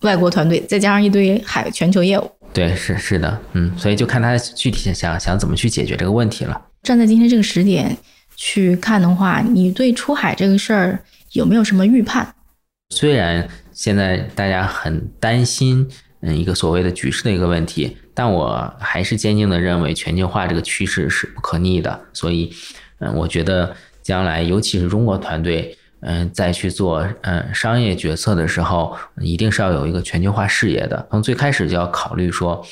[0.02, 2.32] 外国团队，再加上一堆海全球业务。
[2.52, 6.60] 对，是是的，嗯，所以就看他具体想想怎么去解决这个问题了。
[6.84, 7.96] 站在今天这个时点
[8.36, 11.00] 去看的话，你对出海这个事儿
[11.32, 12.34] 有没有什么预判？
[12.90, 15.88] 虽然现在大家很担心，
[16.26, 22.00] 嗯，一个所谓的局势的一个问题，但我还是坚定的认为全球化这个趋势是不可逆的。
[22.14, 22.50] 所以，
[23.00, 31.06] 嗯，我觉得将来，尤其是中国团队，嗯，在去做嗯商业决策的时候，一定是要有一个全球化视野的。
[31.12, 32.66] 从最开始就要考虑说，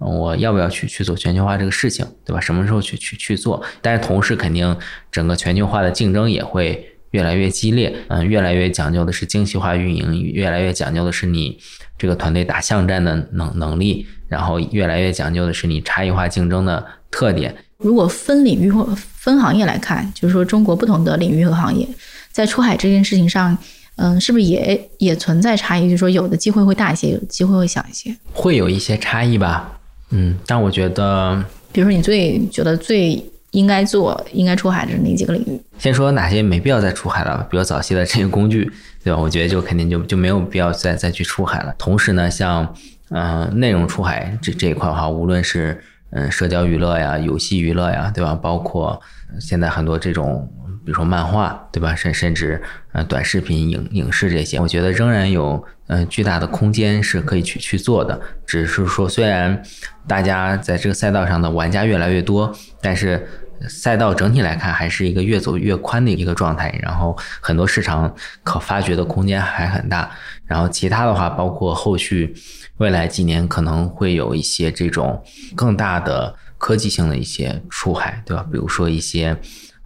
[0.00, 2.40] 嗯我要不要去去做全球化这个事情，对吧？
[2.40, 3.62] 什么时候去去去做？
[3.80, 4.76] 但是同时，肯定
[5.12, 11.58] 整个全球化的竞争也会越来越激烈，嗯，越来越讲究的是精细化运营，越来越讲究的是你
[11.98, 17.54] 这个团队打巷战的能能力，然后越来越讲究的是你差异化竞争的特点。
[17.78, 21.86] 如果分领域或分行业来看，就是说中国不同的领域和行业
[22.32, 23.56] 在出海这件事情上，
[23.96, 25.84] 嗯，是不是也也存在差异？
[25.84, 28.14] 就是说有的机会会大一些，有的机会会小一些。
[28.32, 29.78] 会有一些差异吧，
[30.10, 35.60] 嗯，但我觉得比如说你最觉得最应该做、应该出海的是哪几个领域？
[35.78, 38.70] 先说哪些没必要再出海了，比如早期的这些工具，
[39.06, 39.20] 对吧？
[39.20, 41.72] 我觉得就肯定就就没有必要再再去出海了。
[41.78, 42.74] 同时呢，像
[43.10, 45.80] 嗯、内容出海这这一块的话，无论是
[46.10, 48.34] 嗯社交娱乐呀、游戏娱乐呀，对吧？
[48.34, 49.00] 包括
[49.38, 50.52] 现在很多这种，
[50.84, 51.94] 比如说漫画，对吧？
[51.94, 58.20] 甚甚至呃短视频、影影视这些，我觉得仍然有嗯、巨大的空间是可以去去做的。
[58.44, 59.62] 只是说，虽然
[60.08, 63.24] 大家在这个赛道上的玩家越来越多，但是
[63.68, 70.10] 赛道整体来看还是一个越走越宽的一个状态，然后很多市场可发掘的空间还很大。
[70.44, 72.34] 然后其他的话，包括后续
[72.78, 75.22] 未来几年可能会有一些这种
[75.54, 78.46] 更大的科技性的一些出海，对吧？
[78.50, 79.36] 比如说一些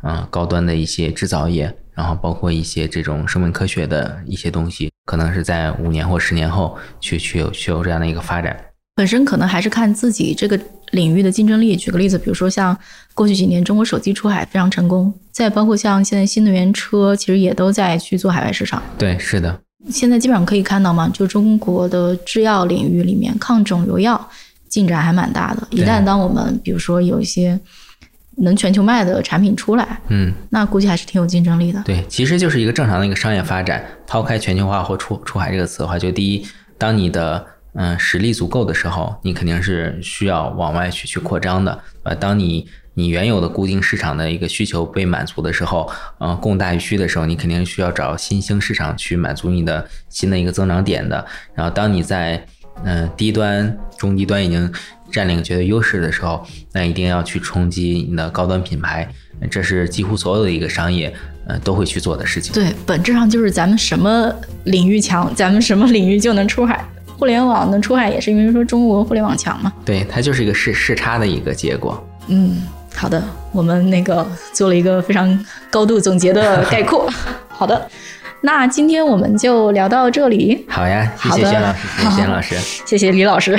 [0.02, 8.58] 嗯、高端的一些制造业，然后包括一些这种生命科学的一些东西，可能是在五年或十年后去去有去有这样的一个发展。
[8.94, 10.58] 本身可能还是看自己这个
[10.90, 11.74] 领域的竞争力。
[11.76, 12.76] 举个例子，比如说像
[13.14, 18.82] 过去几年中国手机出海非常成功，再包括像现在新能源车，其实也都在去做海外市场。
[18.98, 24.28] 对，是的，现在基本上可以看到嘛，就中国的制药领域里面，抗肿瘤药
[24.68, 25.66] 进展还蛮大的。
[25.70, 27.58] 一旦当我们比如说有一些
[28.36, 30.32] 能全球卖的产品出来，嗯。
[30.50, 31.82] 那估计还是挺有竞争力的。
[31.84, 33.82] 对，其实就是一个正常的一个商业发展。
[34.06, 41.78] 抛开全球化或出出海这个词的话，就第一，当你的嗯、实力足够的时候，你肯定是需要往外去去扩张的。
[42.02, 51.24] 呃，当你你原有的固定市场的一个需求被满足的时候，嗯、供大于需的时候，你肯定需要找新兴市场去满足你的新的一个增长点的。
[51.54, 52.44] 然后，当你在
[52.82, 54.72] 嗯、低端、中低端已经
[55.12, 59.06] 占领绝对优势的时候，那一定要去冲击你的高端品牌，
[59.50, 61.12] 这是几乎所有的一个商业
[61.46, 62.54] 呃都会去做的事情。
[62.54, 66.82] 对，本质上就是咱们什么领域强，咱们什么领域就能出海。
[67.20, 69.70] 互联网能出海，也是因为说中国互联网强嘛。
[69.84, 72.02] 对，它就是一个视视差的一个结果。
[72.28, 72.62] 嗯，
[72.94, 77.10] 好的，我们那个做了一个非常高度总结的概括。
[77.46, 77.86] 好的，
[78.40, 80.64] 那今天我们就聊到这里。
[80.66, 82.54] 好呀，谢谢轩老师，谢谢轩老师，
[82.86, 83.58] 谢谢李老师。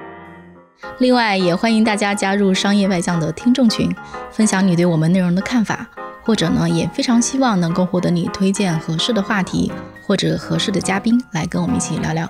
[1.00, 3.90] 另外，也欢迎大家加入商业外将的听众群，
[4.30, 5.86] 分享你对我们内容的看法，
[6.22, 9.72] 或者呢，也非常希望能够获得你推荐合适的话题
[10.06, 12.28] 或者合适的嘉宾来跟我们一起聊聊。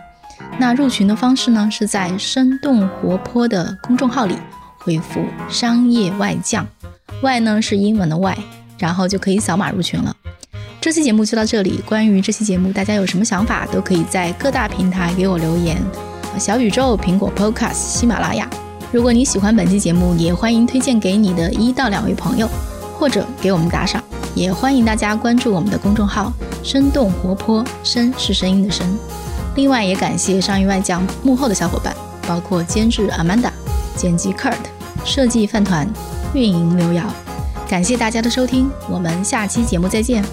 [0.59, 4.37] 那入群的方式呢，是在生动活泼的公众号里
[4.79, 6.67] 回复“商业外将”，
[7.23, 8.37] 外呢是英文的外，
[8.79, 10.15] 然后就可以扫码入群了。
[10.81, 15.77] 这期节目就到这里，关于这期节目大家有什么想法，都可以在各大平台给我留言。
[16.39, 18.49] 小宇宙、苹果 Podcast、喜马拉雅。
[18.93, 22.49] 如果你喜欢本期节目，也欢迎推荐给你的一到两位朋友，
[22.97, 24.03] 或者给我们打赏。
[24.35, 26.33] 也欢迎大家关注我们的公众号
[26.63, 28.87] “生动活泼”，声是声音的声。
[29.59, 31.93] 另外，也感谢上亿外将幕后的小伙伴，
[32.29, 33.51] 包括监制 Amanda、
[33.97, 34.55] 剪辑 Kurt、
[35.05, 35.85] 设计饭团、
[36.33, 37.03] 运营刘瑶。
[37.69, 40.25] 感谢大家的收听，我们下期节目再见。